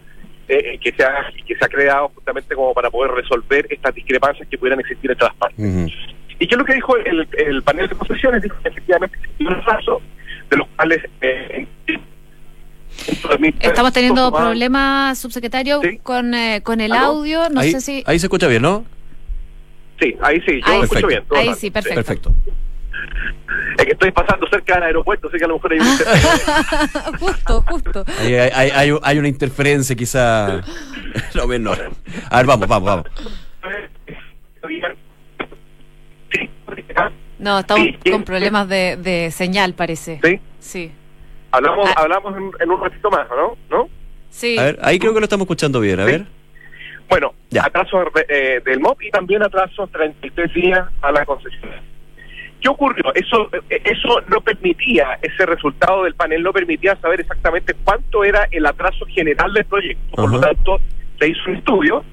eh, 0.48 0.78
que, 0.78 0.92
se 0.92 1.02
ha, 1.02 1.30
que 1.46 1.56
se 1.56 1.64
ha 1.64 1.68
creado 1.68 2.10
justamente 2.10 2.54
como 2.54 2.74
para 2.74 2.90
poder 2.90 3.12
resolver 3.12 3.66
estas 3.70 3.94
discrepancias 3.94 4.46
que 4.48 4.58
pudieran 4.58 4.80
existir 4.80 5.10
entre 5.10 5.26
las 5.26 5.36
partes. 5.36 5.92
¿Y 6.38 6.46
qué 6.46 6.54
es 6.54 6.58
lo 6.58 6.64
que 6.64 6.74
dijo 6.74 6.96
el, 6.96 7.62
panel 7.62 7.88
de 7.88 7.94
concesiones? 7.94 8.42
Dijo 8.42 8.56
que 8.62 8.68
efectivamente 8.68 9.18
un 9.40 9.62
caso 9.62 10.00
de 10.50 10.56
los 10.56 10.68
cuales... 10.76 11.02
Eh, 11.20 11.66
Estamos 13.60 13.92
teniendo 13.92 14.32
problemas, 14.32 15.18
subsecretario, 15.18 15.80
con, 16.02 16.32
eh, 16.32 16.60
con 16.62 16.80
el 16.80 16.92
audio. 16.92 17.48
No 17.50 17.60
ahí, 17.60 17.72
sé 17.72 17.80
si. 17.80 18.04
Ahí 18.06 18.18
se 18.18 18.26
escucha 18.26 18.46
bien, 18.46 18.62
¿no? 18.62 18.84
Sí, 20.00 20.16
ahí 20.22 20.40
sí, 20.46 20.60
yo 20.64 20.78
lo 20.78 20.84
escucho 20.84 21.06
bien. 21.08 21.24
Ahí 21.34 21.54
sí, 21.54 21.70
perfecto. 21.70 21.94
perfecto. 21.96 22.34
Es 23.78 23.84
que 23.84 23.92
estoy 23.92 24.10
pasando 24.12 24.46
cerca 24.48 24.74
del 24.74 24.84
aeropuerto, 24.84 25.28
así 25.28 25.38
que 25.38 25.44
a 25.44 25.48
lo 25.48 25.54
mejor 25.54 25.72
hay 25.72 25.80
un 25.80 25.86
Justo, 27.18 27.64
justo. 27.68 28.04
Hay, 28.20 28.34
hay, 28.34 28.70
hay, 28.70 28.98
hay, 29.02 29.18
una 29.18 29.28
interferencia 29.28 29.96
quizá 29.96 30.60
no 31.34 31.46
menor. 31.46 31.90
A 32.30 32.36
ver, 32.38 32.46
vamos, 32.46 32.68
vamos, 32.68 32.86
vamos. 32.86 33.06
No, 37.38 37.58
estamos 37.58 37.88
con 38.10 38.22
problemas 38.24 38.68
de, 38.68 38.96
de 38.96 39.30
señal, 39.30 39.74
parece. 39.74 40.20
¿Sí? 40.22 40.40
Sí. 40.58 40.92
Hablamos, 41.50 41.88
ah. 41.90 42.02
hablamos 42.02 42.34
en, 42.60 42.70
un 42.70 42.80
ratito 42.80 43.10
más, 43.10 43.28
¿no? 43.30 43.56
¿no? 43.70 43.88
Sí. 44.30 44.58
A 44.58 44.64
ver, 44.64 44.78
ahí 44.82 44.98
creo 44.98 45.14
que 45.14 45.20
lo 45.20 45.24
estamos 45.24 45.44
escuchando 45.44 45.80
bien, 45.80 46.00
a 46.00 46.04
ver. 46.04 46.24
Bueno, 47.08 47.34
ya. 47.50 47.64
atraso 47.64 48.02
eh, 48.28 48.60
del 48.64 48.80
MOP 48.80 49.02
y 49.02 49.10
también 49.10 49.42
atraso 49.42 49.86
33 49.86 50.54
días 50.54 50.88
a 51.02 51.12
la 51.12 51.24
concesión. 51.24 51.70
¿Qué 52.60 52.68
ocurrió? 52.68 53.12
Eso, 53.14 53.50
eso 53.68 54.20
no 54.28 54.40
permitía, 54.40 55.18
ese 55.20 55.44
resultado 55.44 56.04
del 56.04 56.14
panel 56.14 56.42
no 56.42 56.52
permitía 56.52 56.96
saber 56.96 57.20
exactamente 57.20 57.74
cuánto 57.84 58.24
era 58.24 58.48
el 58.50 58.64
atraso 58.64 59.04
general 59.06 59.52
del 59.52 59.66
proyecto. 59.66 60.16
Por 60.16 60.30
lo 60.30 60.40
tanto, 60.40 60.80
se 61.18 61.28
hizo 61.28 61.40
un 61.46 61.56
estudio 61.56 62.04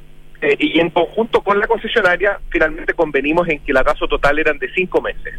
eh, 0.42 0.56
y 0.58 0.80
en 0.80 0.90
conjunto 0.90 1.42
con 1.42 1.60
la 1.60 1.68
concesionaria 1.68 2.40
finalmente 2.50 2.94
convenimos 2.94 3.48
en 3.48 3.60
que 3.60 3.72
el 3.72 3.78
atraso 3.78 4.08
total 4.08 4.40
eran 4.40 4.58
de 4.58 4.72
cinco 4.74 5.02
meses. 5.02 5.36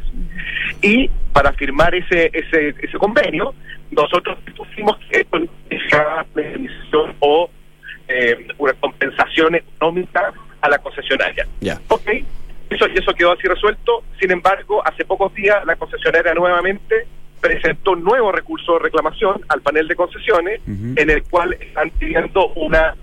Y 0.80 1.10
para 1.32 1.52
firmar 1.52 1.94
ese, 1.94 2.30
ese, 2.32 2.74
ese 2.80 2.98
convenio, 2.98 3.54
nosotros 3.90 4.38
pusimos 4.56 4.96
que 5.10 5.26
una 5.32 6.26
o 7.20 7.50
eh, 8.08 8.46
una 8.58 8.72
compensación 8.74 9.56
económica 9.56 10.32
a 10.60 10.68
la 10.68 10.78
concesionaria. 10.78 11.46
Ya. 11.60 11.80
Ok, 11.88 12.08
eso, 12.70 12.86
y 12.88 12.98
eso 12.98 13.12
quedó 13.14 13.32
así 13.32 13.48
resuelto. 13.48 14.04
Sin 14.20 14.30
embargo, 14.30 14.86
hace 14.86 15.04
pocos 15.04 15.34
días 15.34 15.64
la 15.66 15.76
concesionaria 15.76 16.32
nuevamente 16.34 17.06
presentó 17.40 17.92
un 17.92 18.04
nuevo 18.04 18.30
recurso 18.30 18.74
de 18.74 18.78
reclamación 18.78 19.40
al 19.48 19.62
panel 19.62 19.88
de 19.88 19.96
concesiones, 19.96 20.60
en 20.66 21.10
el 21.10 21.24
cual 21.24 21.54
están 21.54 21.90
pidiendo 21.90 22.46
una 22.54 22.94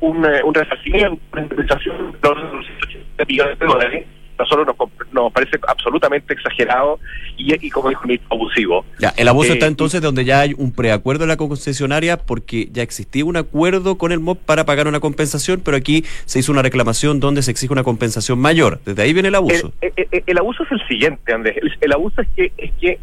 un, 0.00 0.24
eh, 0.24 0.42
un 0.44 0.54
resarcimiento, 0.54 1.20
una 1.32 1.42
indemnización 1.42 2.12
de 2.12 2.18
180 2.18 3.24
millones 3.26 3.58
de 3.58 3.66
dólares 3.66 4.06
nosotros 4.40 4.66
nos, 4.66 5.12
nos 5.12 5.32
parece 5.32 5.58
absolutamente 5.68 6.32
exagerado 6.32 6.98
y, 7.36 7.54
y 7.66 7.70
como 7.70 7.90
dijo 7.90 8.06
Nico, 8.06 8.24
abusivo. 8.30 8.84
Ya, 8.98 9.12
el 9.16 9.28
abuso 9.28 9.52
está 9.52 9.66
eh, 9.66 9.68
entonces 9.68 10.00
donde 10.00 10.24
ya 10.24 10.40
hay 10.40 10.54
un 10.56 10.72
preacuerdo 10.72 11.24
en 11.24 11.28
la 11.28 11.36
concesionaria 11.36 12.16
porque 12.16 12.68
ya 12.72 12.82
existía 12.82 13.24
un 13.24 13.36
acuerdo 13.36 13.98
con 13.98 14.12
el 14.12 14.20
MOP 14.20 14.38
para 14.38 14.64
pagar 14.64 14.88
una 14.88 15.00
compensación, 15.00 15.60
pero 15.62 15.76
aquí 15.76 16.04
se 16.24 16.38
hizo 16.38 16.52
una 16.52 16.62
reclamación 16.62 17.20
donde 17.20 17.42
se 17.42 17.50
exige 17.50 17.72
una 17.72 17.84
compensación 17.84 18.38
mayor. 18.38 18.80
Desde 18.84 19.02
ahí 19.02 19.12
viene 19.12 19.28
el 19.28 19.34
abuso. 19.34 19.72
El, 19.80 20.38
abuso 20.38 20.62
es 20.64 20.72
el 20.72 20.88
siguiente, 20.88 21.32
Andrés. 21.32 21.56
El, 21.80 21.92
abuso 21.92 22.22
es 22.22 22.28
que, 22.34 22.52
es 22.56 22.72
que 22.80 22.98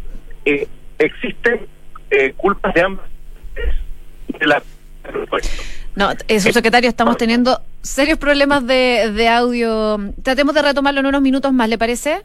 eh, 0.45 0.67
existen 0.97 1.67
eh, 2.09 2.33
culpas 2.35 2.73
de 2.73 2.81
ambas 2.81 3.05
de 4.39 4.47
la 4.47 4.61
no, 5.97 6.11
eh, 6.27 6.39
subsecretario, 6.39 6.87
estamos 6.87 7.17
teniendo 7.17 7.59
serios 7.81 8.19
problemas 8.19 8.67
de, 8.67 9.11
de 9.15 9.27
audio. 9.27 10.13
Tratemos 10.21 10.53
de 10.53 10.61
retomarlo 10.61 10.99
en 10.99 11.07
unos 11.07 11.23
minutos 11.23 11.51
más, 11.51 11.67
¿le 11.67 11.79
parece? 11.79 12.23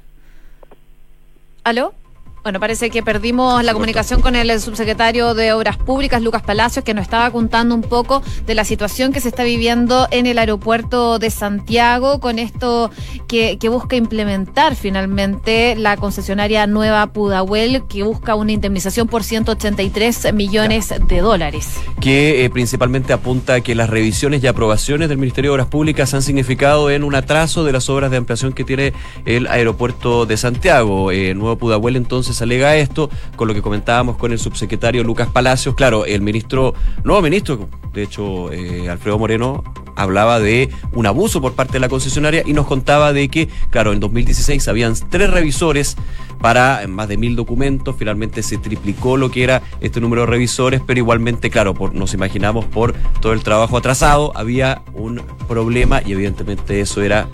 ¿Aló? 1.65 1.95
Bueno, 2.43 2.59
parece 2.59 2.91
que 2.91 3.05
perdimos 3.05 3.63
la 3.63 3.73
comunicación 3.73 4.21
con 4.21 4.35
el 4.35 4.61
subsecretario 4.61 5.33
de 5.35 5.53
Obras 5.53 5.77
Públicas, 5.77 6.21
Lucas 6.21 6.43
Palacios, 6.43 6.85
que 6.85 6.93
nos 6.93 7.03
estaba 7.03 7.31
contando 7.31 7.73
un 7.73 7.83
poco 7.83 8.21
de 8.47 8.57
la 8.57 8.65
situación 8.65 9.13
que 9.13 9.21
se 9.21 9.29
está 9.29 9.45
viviendo 9.45 10.09
en 10.11 10.27
el 10.27 10.41
aeropuerto 10.41 11.21
de 11.21 11.31
Santiago 11.31 12.19
con 12.19 12.41
esto 12.41 12.91
que, 13.29 13.57
busca 13.71 13.95
implementar 13.95 14.75
finalmente 14.75 15.77
la 15.77 15.97
concesionaria 15.97 16.67
nueva 16.67 17.07
Pudahuel, 17.13 17.85
que 17.89 18.03
busca 18.03 18.35
una 18.35 18.53
indemnización 18.53 19.07
por 19.07 19.23
183 19.23 20.35
millones 20.35 20.93
de 21.09 21.21
dólares. 21.21 21.77
Que 22.01 22.45
eh, 22.45 22.51
principalmente 22.51 23.13
apunta 23.13 23.55
a 23.55 23.61
que 23.61 23.77
las 23.77 23.89
revisiones 23.89 24.43
y 24.43 24.49
aprobaciones 24.49 25.09
del 25.09 25.17
Ministerio 25.17 25.53
de 25.53 25.55
Obras 25.55 25.69
Públicas 25.69 26.13
han 26.13 26.23
significado 26.23 26.91
en 26.91 27.05
un 27.05 27.15
atraso 27.15 27.65
de 27.65 27.73
las 27.73 27.89
obras 27.89 28.11
de 28.11 28.17
ampliación 28.17 28.53
que 28.53 28.65
tiene 28.65 28.93
el 29.25 29.47
aeropuerto 29.47 30.27
de 30.27 30.37
Santiago. 30.37 31.13
Eh, 31.13 31.35
nuevo 31.35 31.57
Pudahuel 31.57 31.97
entonces 31.97 32.32
se 32.33 32.45
alega 32.45 32.77
esto, 32.77 33.11
con 33.37 33.49
lo 33.49 33.55
que 33.55 33.63
comentábamos 33.63 34.17
con 34.17 34.33
el 34.33 34.39
subsecretario 34.39 35.05
Lucas 35.05 35.29
Palacios. 35.29 35.75
Claro, 35.75 36.05
el 36.05 36.21
ministro, 36.21 36.75
nuevo 37.05 37.23
ministro, 37.23 37.69
de 37.93 38.03
hecho, 38.03 38.53
eh, 38.53 38.89
Alfredo 38.89 39.19
Moreno, 39.19 39.65
hablaba 39.97 40.41
de 40.41 40.71
un 40.93 41.07
abuso 41.07 41.41
por 41.41 41.55
parte 41.55 41.75
de 41.75 41.81
la 41.81 41.89
concesionaria 41.89 42.43
y 42.47 42.53
nos 42.53 42.67
contaba 42.67 43.13
de 43.13 43.29
que, 43.29 43.49
claro, 43.71 43.93
en 43.93 44.01
2016 44.01 44.67
habían 44.69 44.95
tres 45.11 45.31
revisores 45.31 45.97
para 46.41 46.87
más 46.89 47.09
de 47.09 47.17
mil 47.17 47.37
documentos, 47.37 47.95
finalmente 47.97 48.43
se 48.43 48.59
triplicó 48.59 49.17
lo 49.17 49.31
que 49.31 49.45
era 49.45 49.63
este 49.81 50.01
número 50.01 50.23
de 50.23 50.27
revisores, 50.27 50.81
pero 50.85 50.99
igualmente, 50.99 51.51
claro, 51.51 51.75
nos 51.93 52.15
imaginamos 52.15 52.65
por 52.65 52.95
todo 53.21 53.33
el 53.33 53.43
trabajo 53.43 53.77
atrasado, 53.77 54.33
había 54.35 54.83
un 54.95 55.23
problema 55.47 56.03
y 56.05 56.13
evidentemente 56.13 56.81
eso 56.81 57.03
era 57.03 57.29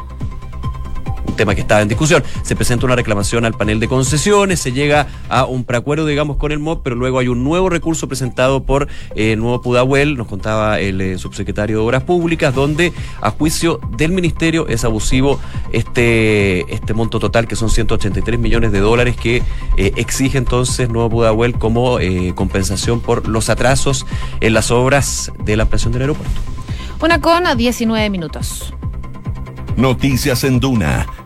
tema 1.39 1.55
que 1.55 1.63
estaba 1.63 1.81
en 1.81 1.89
discusión. 1.89 2.23
Se 2.43 2.55
presenta 2.55 2.85
una 2.85 2.97
reclamación 2.97 3.47
al 3.47 3.55
panel 3.55 3.81
de 3.81 3.89
concesiones, 3.89 4.61
se 4.61 4.73
llega 4.73 5.07
a 5.31 5.47
un 5.47 5.65
preacuerdo, 5.65 6.05
digamos, 6.05 6.37
con 6.37 6.53
el 6.53 6.59
MOB, 6.59 6.83
pero 6.83 6.97
luego 6.97 7.19
hay 7.19 7.29
un 7.29 7.43
nuevo 7.43 7.71
recurso 7.71 8.07
presentado 8.09 8.65
por 8.65 8.89
el 9.15 9.23
eh, 9.23 9.37
Nuevo 9.37 9.63
Pudahuel, 9.63 10.19
nos 10.19 10.27
contaba 10.27 10.81
el 10.81 11.01
eh, 11.01 11.17
subsecretario 11.17 11.79
de 11.79 11.85
Obras 11.85 12.03
Públicas, 12.03 12.55
donde 12.55 12.93
a 13.23 13.31
juicio 13.31 13.81
del 13.97 14.13
Ministerio 14.13 14.69
es 14.69 14.85
abusivo 14.85 15.41
este, 15.73 16.73
este 16.75 16.93
monto 16.93 17.19
total, 17.19 17.49
que 17.49 17.57
son 17.57 17.71
183 17.71 18.39
millones 18.39 18.73
de 18.73 18.81
dólares, 18.81 19.17
que 19.17 19.43
eh, 19.77 19.93
exige 19.97 20.37
entonces 20.37 20.91
Nuevo 20.91 21.09
Pudahuel 21.09 21.55
como 21.55 21.99
compensación 22.35 23.01
por 23.01 23.29
los 23.29 23.49
atrasos 23.49 24.05
en 24.41 24.53
las 24.53 24.71
obras 24.71 25.33
de 25.45 25.57
la 25.57 25.63
ampliación 25.63 25.93
del 25.93 26.03
aeropuerto. 26.03 26.41
Una 27.01 27.21
con 27.21 27.45
19 27.57 28.11
minutos. 28.11 28.75
Noticias 29.77 30.43
en 30.43 30.59
Duna 30.59 31.07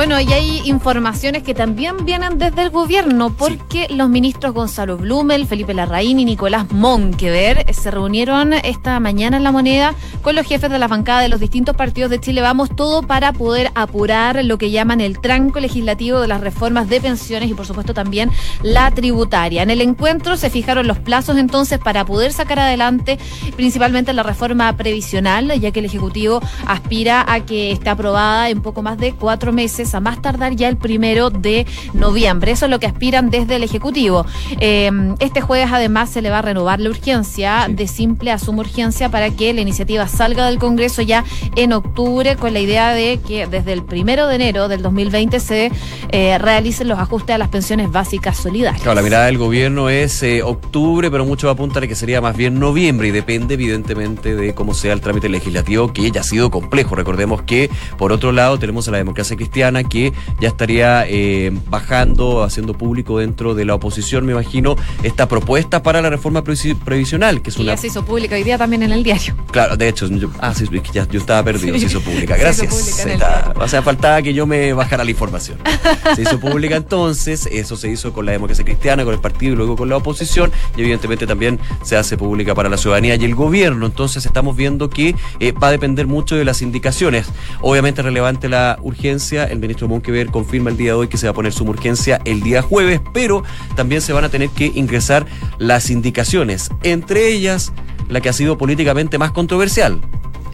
Bueno, 0.00 0.18
y 0.18 0.32
hay 0.32 0.62
informaciones 0.64 1.42
que 1.42 1.52
también 1.52 2.06
vienen 2.06 2.38
desde 2.38 2.62
el 2.62 2.70
gobierno, 2.70 3.36
porque 3.36 3.86
los 3.90 4.08
ministros 4.08 4.54
Gonzalo 4.54 4.96
Blumel, 4.96 5.46
Felipe 5.46 5.74
Larraín 5.74 6.18
y 6.18 6.24
Nicolás 6.24 6.72
Monqueder 6.72 7.66
se 7.74 7.90
reunieron 7.90 8.54
esta 8.54 8.98
mañana 8.98 9.36
en 9.36 9.44
La 9.44 9.52
Moneda 9.52 9.94
con 10.22 10.36
los 10.36 10.46
jefes 10.46 10.70
de 10.70 10.78
la 10.78 10.88
bancada 10.88 11.20
de 11.20 11.28
los 11.28 11.38
distintos 11.38 11.76
partidos 11.76 12.10
de 12.10 12.18
Chile. 12.18 12.40
Vamos 12.40 12.74
todo 12.74 13.02
para 13.02 13.34
poder 13.34 13.72
apurar 13.74 14.42
lo 14.42 14.56
que 14.56 14.70
llaman 14.70 15.02
el 15.02 15.20
tranco 15.20 15.60
legislativo 15.60 16.18
de 16.20 16.28
las 16.28 16.40
reformas 16.40 16.88
de 16.88 17.02
pensiones 17.02 17.50
y, 17.50 17.54
por 17.54 17.66
supuesto, 17.66 17.92
también 17.92 18.30
la 18.62 18.90
tributaria. 18.92 19.62
En 19.62 19.68
el 19.68 19.82
encuentro 19.82 20.38
se 20.38 20.48
fijaron 20.48 20.86
los 20.86 20.98
plazos 20.98 21.36
entonces 21.36 21.78
para 21.78 22.06
poder 22.06 22.32
sacar 22.32 22.58
adelante 22.58 23.18
principalmente 23.54 24.14
la 24.14 24.22
reforma 24.22 24.74
previsional, 24.78 25.60
ya 25.60 25.72
que 25.72 25.80
el 25.80 25.84
Ejecutivo 25.84 26.40
aspira 26.66 27.22
a 27.30 27.40
que 27.40 27.72
esté 27.72 27.90
aprobada 27.90 28.48
en 28.48 28.62
poco 28.62 28.80
más 28.80 28.96
de 28.96 29.12
cuatro 29.12 29.52
meses 29.52 29.89
a 29.94 30.00
más 30.00 30.20
tardar 30.22 30.54
ya 30.54 30.68
el 30.68 30.76
primero 30.76 31.30
de 31.30 31.66
noviembre. 31.94 32.52
Eso 32.52 32.66
es 32.66 32.70
lo 32.70 32.78
que 32.78 32.86
aspiran 32.86 33.30
desde 33.30 33.56
el 33.56 33.62
Ejecutivo. 33.62 34.26
Eh, 34.60 34.90
este 35.20 35.40
jueves 35.40 35.68
además 35.72 36.10
se 36.10 36.22
le 36.22 36.30
va 36.30 36.38
a 36.38 36.42
renovar 36.42 36.80
la 36.80 36.90
urgencia 36.90 37.66
de 37.68 37.86
simple 37.86 38.30
a 38.30 38.38
suma 38.38 38.60
urgencia 38.60 39.08
para 39.08 39.30
que 39.30 39.52
la 39.52 39.60
iniciativa 39.60 40.06
salga 40.08 40.46
del 40.46 40.58
Congreso 40.58 41.02
ya 41.02 41.24
en 41.56 41.72
octubre 41.72 42.36
con 42.36 42.52
la 42.52 42.60
idea 42.60 42.92
de 42.92 43.20
que 43.26 43.46
desde 43.46 43.72
el 43.72 43.82
primero 43.82 44.26
de 44.26 44.36
enero 44.36 44.68
del 44.68 44.82
2020 44.82 45.40
se 45.40 45.70
eh, 46.10 46.38
realicen 46.38 46.88
los 46.88 46.98
ajustes 46.98 47.34
a 47.34 47.38
las 47.38 47.48
pensiones 47.48 47.90
básicas 47.90 48.36
solidarias. 48.36 48.82
Claro, 48.82 48.96
la 48.96 49.02
mirada 49.02 49.26
del 49.26 49.38
gobierno 49.38 49.88
es 49.88 50.22
eh, 50.22 50.42
octubre, 50.42 51.10
pero 51.10 51.24
mucho 51.24 51.46
va 51.46 51.52
a 51.52 51.54
apuntar 51.54 51.84
a 51.84 51.86
que 51.86 51.94
sería 51.94 52.20
más 52.20 52.36
bien 52.36 52.58
noviembre 52.58 53.08
y 53.08 53.10
depende 53.10 53.54
evidentemente 53.54 54.34
de 54.34 54.54
cómo 54.54 54.74
sea 54.74 54.92
el 54.92 55.00
trámite 55.00 55.28
legislativo 55.28 55.92
que 55.92 56.10
ya 56.10 56.20
ha 56.20 56.24
sido 56.24 56.50
complejo. 56.50 56.94
Recordemos 56.94 57.42
que 57.42 57.70
por 57.98 58.12
otro 58.12 58.32
lado 58.32 58.58
tenemos 58.58 58.88
a 58.88 58.90
la 58.90 58.98
democracia 58.98 59.36
cristiana 59.36 59.79
que 59.84 60.12
ya 60.40 60.48
estaría 60.48 61.04
eh, 61.08 61.50
bajando, 61.68 62.42
haciendo 62.42 62.74
público 62.74 63.18
dentro 63.18 63.54
de 63.54 63.64
la 63.64 63.74
oposición, 63.74 64.26
me 64.26 64.32
imagino, 64.32 64.76
esta 65.02 65.28
propuesta 65.28 65.82
para 65.82 66.02
la 66.02 66.10
reforma 66.10 66.42
previsional, 66.44 67.42
que 67.42 67.50
es 67.50 67.58
y 67.58 67.62
una... 67.62 67.72
ya 67.74 67.76
se 67.76 67.86
hizo 67.88 68.04
pública 68.04 68.34
hoy 68.34 68.42
día 68.42 68.58
también 68.58 68.82
en 68.82 68.92
el 68.92 69.02
diario. 69.02 69.34
Claro, 69.50 69.76
de 69.76 69.88
hecho, 69.88 70.06
yo, 70.08 70.30
ah, 70.40 70.54
sí, 70.54 70.66
ya, 70.92 71.06
yo 71.08 71.20
estaba 71.20 71.42
perdido, 71.42 71.74
Sí. 71.74 71.80
se 71.80 71.86
hizo 71.86 72.00
pública. 72.00 72.34
Se 72.50 72.64
hizo 72.64 72.64
Gracias. 72.66 73.04
pública 73.04 73.52
o 73.56 73.68
sea, 73.68 73.82
faltaba 73.82 74.22
que 74.22 74.34
yo 74.34 74.46
me 74.46 74.72
bajara 74.72 75.04
la 75.04 75.10
información. 75.10 75.58
Se 76.16 76.22
hizo 76.22 76.38
pública 76.40 76.76
entonces, 76.76 77.46
eso 77.50 77.76
se 77.76 77.88
hizo 77.90 78.12
con 78.12 78.26
la 78.26 78.32
democracia 78.32 78.64
cristiana, 78.64 79.04
con 79.04 79.14
el 79.14 79.20
partido 79.20 79.52
y 79.52 79.56
luego 79.56 79.76
con 79.76 79.88
la 79.88 79.96
oposición, 79.96 80.50
y 80.76 80.80
evidentemente 80.80 81.26
también 81.26 81.58
se 81.82 81.96
hace 81.96 82.16
pública 82.16 82.54
para 82.54 82.68
la 82.68 82.76
ciudadanía 82.76 83.14
y 83.16 83.24
el 83.24 83.34
gobierno. 83.34 83.86
Entonces 83.86 84.26
estamos 84.26 84.56
viendo 84.56 84.90
que 84.90 85.14
eh, 85.38 85.52
va 85.52 85.68
a 85.68 85.70
depender 85.70 86.06
mucho 86.06 86.36
de 86.36 86.44
las 86.44 86.62
indicaciones. 86.62 87.26
Obviamente 87.60 88.00
es 88.00 88.04
relevante 88.04 88.48
la 88.48 88.78
urgencia, 88.82 89.44
el 89.44 89.59
ministro 89.60 89.88
Monkever 89.88 90.28
confirma 90.28 90.70
el 90.70 90.76
día 90.76 90.92
de 90.92 90.98
hoy 90.98 91.08
que 91.08 91.16
se 91.16 91.26
va 91.26 91.30
a 91.30 91.34
poner 91.34 91.52
su 91.52 91.64
urgencia 91.64 92.20
el 92.24 92.40
día 92.40 92.62
jueves, 92.62 93.00
pero 93.12 93.42
también 93.76 94.00
se 94.00 94.12
van 94.12 94.24
a 94.24 94.28
tener 94.28 94.50
que 94.50 94.66
ingresar 94.74 95.26
las 95.58 95.90
indicaciones, 95.90 96.70
entre 96.82 97.28
ellas 97.28 97.72
la 98.08 98.20
que 98.20 98.28
ha 98.28 98.32
sido 98.32 98.58
políticamente 98.58 99.18
más 99.18 99.30
controversial 99.30 100.00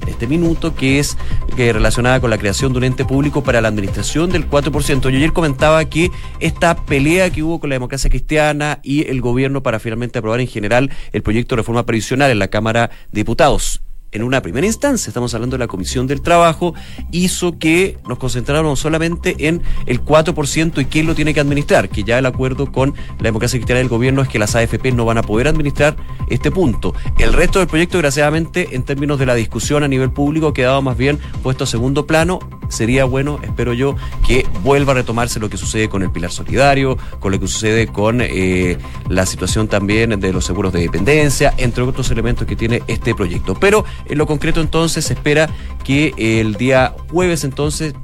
este 0.06 0.26
minuto, 0.26 0.74
que 0.74 0.98
es 0.98 1.16
que 1.56 1.72
relacionada 1.72 2.20
con 2.20 2.30
la 2.30 2.38
creación 2.38 2.72
de 2.72 2.78
un 2.78 2.84
ente 2.84 3.04
público 3.04 3.42
para 3.42 3.60
la 3.60 3.68
administración 3.68 4.30
del 4.30 4.48
4%. 4.48 5.00
Yo 5.02 5.08
ayer 5.08 5.32
comentaba 5.32 5.84
que 5.84 6.10
esta 6.40 6.76
pelea 6.76 7.30
que 7.30 7.42
hubo 7.42 7.60
con 7.60 7.70
la 7.70 7.74
democracia 7.74 8.10
cristiana 8.10 8.80
y 8.82 9.08
el 9.08 9.20
gobierno 9.20 9.62
para 9.62 9.78
finalmente 9.78 10.18
aprobar 10.18 10.40
en 10.40 10.48
general 10.48 10.90
el 11.12 11.22
proyecto 11.22 11.54
de 11.54 11.62
reforma 11.62 11.86
previsional 11.86 12.30
en 12.30 12.38
la 12.38 12.48
Cámara 12.48 12.90
de 13.10 13.20
Diputados. 13.20 13.82
En 14.12 14.22
una 14.22 14.40
primera 14.40 14.66
instancia, 14.66 15.10
estamos 15.10 15.34
hablando 15.34 15.54
de 15.54 15.58
la 15.58 15.66
Comisión 15.66 16.06
del 16.06 16.22
Trabajo, 16.22 16.74
hizo 17.10 17.58
que 17.58 17.98
nos 18.08 18.18
concentráramos 18.18 18.78
solamente 18.78 19.48
en 19.48 19.62
el 19.84 20.02
4% 20.04 20.80
y 20.80 20.84
quién 20.84 21.06
lo 21.06 21.16
tiene 21.16 21.34
que 21.34 21.40
administrar, 21.40 21.88
que 21.88 22.04
ya 22.04 22.16
el 22.18 22.26
acuerdo 22.26 22.70
con 22.70 22.94
la 23.18 23.24
democracia 23.24 23.58
cristiana 23.58 23.80
del 23.80 23.88
gobierno 23.88 24.22
es 24.22 24.28
que 24.28 24.38
las 24.38 24.54
AFP 24.54 24.92
no 24.92 25.04
van 25.04 25.18
a 25.18 25.22
poder 25.22 25.48
administrar 25.48 25.96
este 26.30 26.52
punto. 26.52 26.94
El 27.18 27.32
resto 27.32 27.58
del 27.58 27.66
proyecto, 27.66 27.98
desgraciadamente, 27.98 28.68
en 28.76 28.84
términos 28.84 29.18
de 29.18 29.26
la 29.26 29.34
discusión 29.34 29.82
a 29.82 29.88
nivel 29.88 30.12
público, 30.12 30.48
ha 30.48 30.54
quedado 30.54 30.80
más 30.82 30.96
bien 30.96 31.18
puesto 31.42 31.64
a 31.64 31.66
segundo 31.66 32.06
plano. 32.06 32.38
Sería 32.68 33.04
bueno, 33.04 33.38
espero 33.42 33.74
yo, 33.74 33.96
que 34.26 34.46
vuelva 34.62 34.92
a 34.92 34.96
retomarse 34.96 35.40
lo 35.40 35.50
que 35.50 35.56
sucede 35.56 35.88
con 35.88 36.02
el 36.02 36.10
pilar 36.10 36.32
solidario, 36.32 36.96
con 37.20 37.32
lo 37.32 37.40
que 37.40 37.46
sucede 37.48 37.86
con 37.88 38.20
eh, 38.20 38.78
la 39.08 39.26
situación 39.26 39.68
también 39.68 40.18
de 40.18 40.32
los 40.32 40.44
seguros 40.44 40.72
de 40.72 40.80
dependencia, 40.80 41.54
entre 41.58 41.82
otros 41.82 42.10
elementos 42.10 42.46
que 42.46 42.56
tiene 42.56 42.82
este 42.86 43.14
proyecto. 43.14 43.54
Pero 43.54 43.84
en 44.08 44.18
lo 44.18 44.26
concreto 44.26 44.60
entonces 44.60 45.06
se 45.06 45.14
espera 45.14 45.48
que 45.84 46.14
el 46.16 46.54
día 46.54 46.94
jueves 47.10 47.44
entonces, 47.44 47.94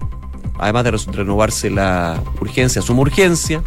además 0.59 0.85
de 0.85 0.91
renovarse 1.12 1.71
la 1.71 2.23
urgencia, 2.41 2.83
suma 2.83 3.01
urgencia, 3.01 3.62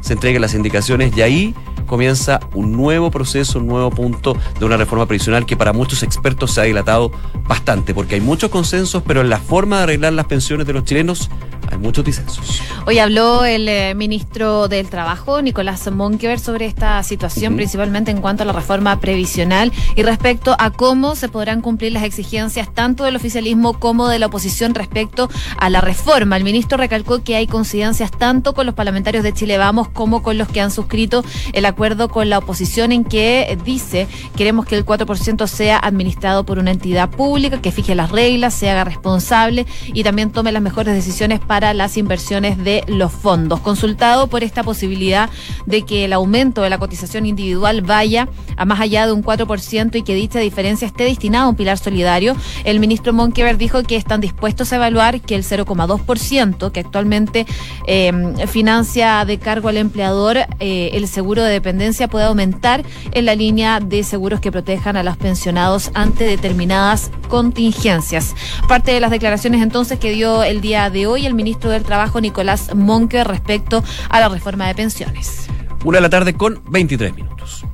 se 0.00 0.12
entreguen 0.12 0.42
las 0.42 0.54
indicaciones 0.54 1.16
y 1.16 1.22
ahí 1.22 1.54
comienza 1.86 2.38
un 2.54 2.72
nuevo 2.72 3.10
proceso, 3.10 3.58
un 3.58 3.66
nuevo 3.66 3.90
punto 3.90 4.36
de 4.58 4.64
una 4.64 4.76
reforma 4.76 5.06
previsional 5.06 5.46
que 5.46 5.56
para 5.56 5.72
muchos 5.72 6.04
expertos 6.04 6.52
se 6.52 6.60
ha 6.60 6.64
dilatado 6.64 7.10
bastante, 7.48 7.94
porque 7.94 8.14
hay 8.14 8.20
muchos 8.20 8.50
consensos, 8.50 9.02
pero 9.04 9.22
en 9.22 9.30
la 9.30 9.38
forma 9.38 9.78
de 9.78 9.82
arreglar 9.84 10.12
las 10.12 10.26
pensiones 10.26 10.66
de 10.66 10.74
los 10.74 10.84
chilenos 10.84 11.30
hay 11.70 11.78
muchos 11.78 12.04
disensos. 12.04 12.62
Hoy 12.86 12.98
habló 12.98 13.44
el 13.44 13.68
eh, 13.68 13.94
ministro 13.94 14.68
del 14.68 14.88
Trabajo, 14.88 15.42
Nicolás 15.42 15.90
Monkever, 15.90 16.40
sobre 16.40 16.66
esta 16.66 17.02
situación, 17.02 17.56
principalmente 17.56 18.10
en 18.10 18.20
cuanto 18.20 18.42
a 18.42 18.46
la 18.46 18.52
reforma 18.52 18.98
previsional 19.00 19.72
y 19.94 20.02
respecto 20.02 20.56
a 20.58 20.70
cómo 20.70 21.14
se 21.14 21.28
podrán 21.28 21.60
cumplir 21.60 21.92
las 21.92 22.04
exigencias 22.04 22.72
tanto 22.72 23.04
del 23.04 23.16
oficialismo 23.16 23.78
como 23.78 24.08
de 24.08 24.18
la 24.18 24.26
oposición 24.26 24.74
respecto 24.74 25.28
a 25.58 25.68
la 25.68 25.80
reforma. 25.80 26.36
El 26.36 26.44
ministro 26.44 26.78
recalcó 26.78 27.22
que 27.22 27.36
hay 27.36 27.46
coincidencias 27.46 28.10
tanto 28.10 28.54
con 28.54 28.66
los 28.66 28.74
parlamentarios 28.74 29.24
de 29.24 29.32
Chile 29.32 29.58
Vamos 29.58 29.88
como 29.88 30.22
con 30.22 30.38
los 30.38 30.48
que 30.48 30.60
han 30.60 30.70
suscrito 30.70 31.24
el 31.52 31.66
acuerdo 31.66 32.08
con 32.08 32.30
la 32.30 32.38
oposición 32.38 32.92
en 32.92 33.04
que 33.04 33.58
dice 33.64 34.06
queremos 34.36 34.66
que 34.66 34.76
el 34.76 34.86
4% 34.86 35.46
sea 35.46 35.78
administrado 35.78 36.44
por 36.44 36.58
una 36.58 36.70
entidad 36.70 37.10
pública 37.10 37.60
que 37.60 37.72
fije 37.72 37.94
las 37.94 38.10
reglas, 38.10 38.54
se 38.54 38.70
haga 38.70 38.84
responsable 38.84 39.66
y 39.86 40.04
también 40.04 40.30
tome 40.30 40.52
las 40.52 40.62
mejores 40.62 40.94
decisiones 40.94 41.40
para 41.40 41.57
las 41.60 41.96
inversiones 41.96 42.56
de 42.58 42.84
los 42.86 43.12
fondos. 43.12 43.60
Consultado 43.60 44.28
por 44.28 44.44
esta 44.44 44.62
posibilidad 44.62 45.28
de 45.66 45.82
que 45.82 46.04
el 46.04 46.12
aumento 46.12 46.62
de 46.62 46.70
la 46.70 46.78
cotización 46.78 47.26
individual 47.26 47.82
vaya 47.82 48.28
a 48.56 48.64
más 48.64 48.80
allá 48.80 49.06
de 49.06 49.12
un 49.12 49.22
4% 49.22 49.96
y 49.96 50.02
que 50.02 50.14
dicha 50.14 50.38
diferencia 50.38 50.86
esté 50.86 51.04
destinada 51.04 51.44
a 51.44 51.48
un 51.48 51.56
pilar 51.56 51.78
solidario, 51.78 52.36
el 52.64 52.80
ministro 52.80 53.12
Monkever 53.12 53.58
dijo 53.58 53.82
que 53.82 53.96
están 53.96 54.20
dispuestos 54.20 54.72
a 54.72 54.76
evaluar 54.76 55.20
que 55.20 55.34
el 55.34 55.44
0,2% 55.44 56.72
que 56.72 56.80
actualmente 56.80 57.46
eh, 57.86 58.12
financia 58.46 59.24
de 59.24 59.38
cargo 59.38 59.68
al 59.68 59.76
empleador 59.76 60.38
eh, 60.60 60.90
el 60.92 61.08
seguro 61.08 61.42
de 61.42 61.52
dependencia 61.52 62.08
puede 62.08 62.26
aumentar 62.26 62.84
en 63.12 63.24
la 63.24 63.34
línea 63.34 63.80
de 63.80 64.02
seguros 64.04 64.40
que 64.40 64.52
protejan 64.52 64.96
a 64.96 65.02
los 65.02 65.16
pensionados 65.16 65.90
ante 65.94 66.24
determinadas 66.24 67.10
contingencias. 67.28 68.34
Parte 68.68 68.92
de 68.92 69.00
las 69.00 69.10
declaraciones 69.10 69.62
entonces 69.62 69.98
que 69.98 70.12
dio 70.12 70.42
el 70.42 70.60
día 70.60 70.90
de 70.90 71.06
hoy 71.06 71.26
el 71.26 71.34
ministro 71.34 71.47
del 71.56 71.82
Trabajo 71.82 72.20
Nicolás 72.20 72.74
Monque 72.74 73.24
respecto 73.24 73.82
a 74.10 74.20
la 74.20 74.28
reforma 74.28 74.68
de 74.68 74.74
pensiones. 74.74 75.46
Una 75.84 75.98
de 75.98 76.02
la 76.02 76.10
tarde 76.10 76.34
con 76.34 76.62
23 76.70 77.14
minutos. 77.14 77.64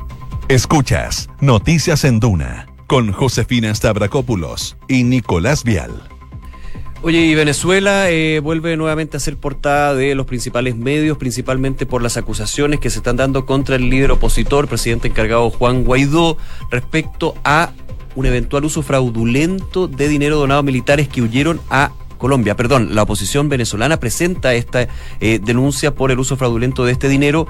Escuchas 0.49 1.29
Noticias 1.41 2.05
en 2.05 2.21
Duna 2.21 2.67
con 2.87 3.13
Josefina 3.13 3.75
Stavrakopoulos 3.75 4.77
y 4.89 5.05
Nicolás 5.05 5.65
Vial. 5.65 5.91
Oye, 7.03 7.19
y 7.19 7.35
Venezuela 7.35 8.11
eh, 8.11 8.41
vuelve 8.41 8.77
nuevamente 8.77 9.17
a 9.17 9.21
ser 9.21 9.37
portada 9.37 9.95
de 9.95 10.15
los 10.15 10.27
principales 10.27 10.77
medios, 10.77 11.19
principalmente 11.19 11.85
por 11.85 12.03
las 12.03 12.17
acusaciones 12.17 12.81
que 12.81 12.91
se 12.91 12.99
están 12.99 13.17
dando 13.17 13.45
contra 13.45 13.77
el 13.77 13.91
líder 13.91 14.13
opositor, 14.13 14.69
presidente 14.69 15.09
encargado 15.09 15.51
Juan 15.51 15.85
Guaidó, 15.85 16.39
respecto 16.71 17.35
a 17.45 17.73
un 18.15 18.27
eventual 18.27 18.65
uso 18.65 18.83
fraudulento 18.83 19.89
de 19.89 20.09
dinero 20.09 20.39
donado 20.39 20.61
a 20.61 20.63
militares 20.63 21.09
que 21.09 21.21
huyeron 21.21 21.61
a 21.69 21.91
Colombia. 22.25 22.57
Perdón, 22.57 22.95
la 22.95 23.03
oposición 23.03 23.51
venezolana 23.51 23.99
presenta 24.01 24.55
esta 24.55 24.89
eh, 25.21 25.41
denuncia 25.45 25.95
por 25.95 26.11
el 26.11 26.19
uso 26.19 26.39
fraudulento 26.39 26.87
de 26.87 26.93
este 26.93 27.07
dinero 27.11 27.47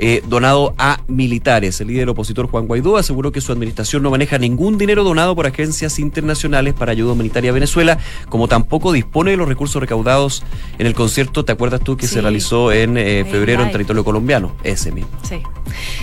eh, 0.00 0.20
donado 0.26 0.74
a 0.78 1.00
militares. 1.06 1.80
El 1.80 1.86
líder 1.86 2.08
opositor 2.08 2.48
Juan 2.48 2.66
Guaidó 2.66 2.96
aseguró 2.96 3.30
que 3.30 3.40
su 3.40 3.52
administración 3.52 4.02
no 4.02 4.10
maneja 4.10 4.36
ningún 4.36 4.78
dinero 4.78 5.04
donado 5.04 5.36
por 5.36 5.46
agencias 5.46 6.00
internacionales 6.00 6.74
para 6.74 6.90
ayuda 6.90 7.12
humanitaria 7.12 7.50
a 7.52 7.54
Venezuela, 7.54 7.98
como 8.28 8.48
tampoco 8.48 8.90
dispone 8.90 9.30
de 9.30 9.36
los 9.36 9.46
recursos 9.46 9.80
recaudados 9.80 10.42
en 10.80 10.88
el 10.88 10.94
concierto, 10.94 11.44
¿te 11.44 11.52
acuerdas 11.52 11.80
tú 11.82 11.96
que 11.96 12.08
Sí. 12.08 12.14
se 12.14 12.20
realizó 12.20 12.72
en 12.72 12.96
eh, 12.98 13.20
El 13.20 13.26
febrero 13.26 13.62
en 13.62 13.70
territorio 13.70 14.02
colombiano? 14.02 14.56
Ese 14.64 14.90
mismo. 14.90 15.10
Sí. 15.22 15.40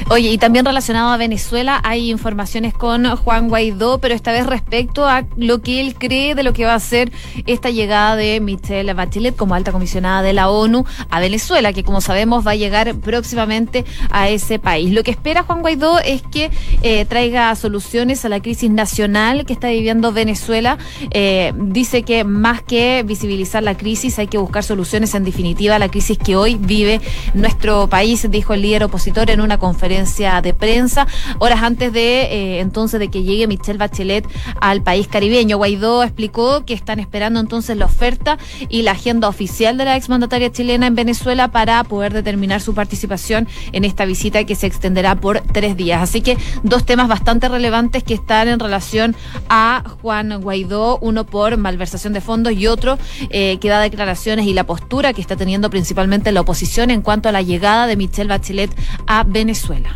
Oye, 0.09 0.29
y 0.29 0.37
también 0.37 0.65
relacionado 0.65 1.09
a 1.09 1.17
Venezuela 1.17 1.81
hay 1.83 2.09
informaciones 2.09 2.73
con 2.73 3.15
Juan 3.15 3.49
Guaidó, 3.49 3.99
pero 3.99 4.13
esta 4.13 4.31
vez 4.31 4.45
respecto 4.45 5.07
a 5.07 5.25
lo 5.35 5.61
que 5.61 5.79
él 5.79 5.95
cree 5.95 6.35
de 6.35 6.43
lo 6.43 6.53
que 6.53 6.65
va 6.65 6.75
a 6.75 6.79
ser 6.79 7.11
esta 7.45 7.69
llegada 7.69 8.15
de 8.15 8.39
Michelle 8.39 8.93
Bachelet 8.93 9.35
como 9.35 9.55
alta 9.55 9.71
comisionada 9.71 10.21
de 10.21 10.33
la 10.33 10.49
ONU 10.49 10.85
a 11.09 11.19
Venezuela, 11.19 11.73
que 11.73 11.83
como 11.83 12.01
sabemos 12.01 12.45
va 12.45 12.51
a 12.51 12.55
llegar 12.55 12.93
próximamente 12.95 13.85
a 14.09 14.29
ese 14.29 14.59
país. 14.59 14.91
Lo 14.91 15.03
que 15.03 15.11
espera 15.11 15.43
Juan 15.43 15.61
Guaidó 15.61 15.99
es 15.99 16.21
que 16.21 16.51
eh, 16.81 17.05
traiga 17.05 17.55
soluciones 17.55 18.25
a 18.25 18.29
la 18.29 18.41
crisis 18.41 18.69
nacional 18.69 19.45
que 19.45 19.53
está 19.53 19.69
viviendo 19.69 20.11
Venezuela. 20.11 20.77
Eh, 21.11 21.53
dice 21.55 22.03
que 22.03 22.23
más 22.23 22.61
que 22.61 23.03
visibilizar 23.05 23.63
la 23.63 23.75
crisis 23.77 24.19
hay 24.19 24.27
que 24.27 24.37
buscar 24.37 24.63
soluciones 24.63 25.13
en 25.15 25.23
definitiva 25.23 25.75
a 25.75 25.79
la 25.79 25.89
crisis 25.89 26.17
que 26.17 26.35
hoy 26.35 26.55
vive 26.55 27.01
nuestro 27.33 27.87
país, 27.87 28.29
dijo 28.29 28.53
el 28.53 28.61
líder 28.61 28.83
opositor 28.83 29.29
en 29.29 29.41
una 29.41 29.52
conferencia 29.57 30.41
de 30.41 30.53
prensa 30.53 31.07
horas 31.39 31.61
antes 31.63 31.91
de 31.93 32.23
eh, 32.23 32.59
entonces 32.59 32.99
de 32.99 33.09
que 33.09 33.23
llegue 33.23 33.47
Michelle 33.47 33.77
Bachelet 33.77 34.25
al 34.59 34.81
país 34.81 35.07
caribeño. 35.07 35.57
Guaidó 35.57 36.03
explicó 36.03 36.65
que 36.65 36.73
están 36.73 36.99
esperando 36.99 37.39
entonces 37.39 37.77
la 37.77 37.85
oferta 37.85 38.37
y 38.69 38.81
la 38.81 38.91
agenda 38.91 39.27
oficial 39.27 39.77
de 39.77 39.85
la 39.85 39.95
exmandataria 39.95 40.51
chilena 40.51 40.87
en 40.87 40.95
Venezuela 40.95 41.51
para 41.51 41.83
poder 41.83 42.13
determinar 42.13 42.61
su 42.61 42.73
participación 42.73 43.47
en 43.71 43.83
esta 43.83 44.05
visita 44.05 44.43
que 44.43 44.55
se 44.55 44.67
extenderá 44.67 45.15
por 45.15 45.41
tres 45.41 45.77
días. 45.77 46.01
Así 46.01 46.21
que 46.21 46.37
dos 46.63 46.85
temas 46.85 47.07
bastante 47.07 47.47
relevantes 47.49 48.03
que 48.03 48.13
están 48.13 48.47
en 48.47 48.59
relación 48.59 49.15
a 49.49 49.83
Juan 50.01 50.41
Guaidó, 50.41 50.97
uno 51.01 51.25
por 51.25 51.57
malversación 51.57 52.13
de 52.13 52.21
fondos 52.21 52.53
y 52.53 52.67
otro 52.67 52.97
eh, 53.29 53.57
que 53.59 53.69
da 53.69 53.79
declaraciones 53.79 54.45
y 54.45 54.53
la 54.53 54.65
postura 54.65 55.13
que 55.13 55.21
está 55.21 55.35
teniendo 55.35 55.69
principalmente 55.69 56.31
la 56.31 56.41
oposición 56.41 56.91
en 56.91 57.01
cuanto 57.01 57.29
a 57.29 57.31
la 57.31 57.41
llegada 57.41 57.87
de 57.87 57.95
Michelle 57.95 58.29
Bachelet 58.29 58.71
a 59.07 59.23
Venezuela. 59.23 59.42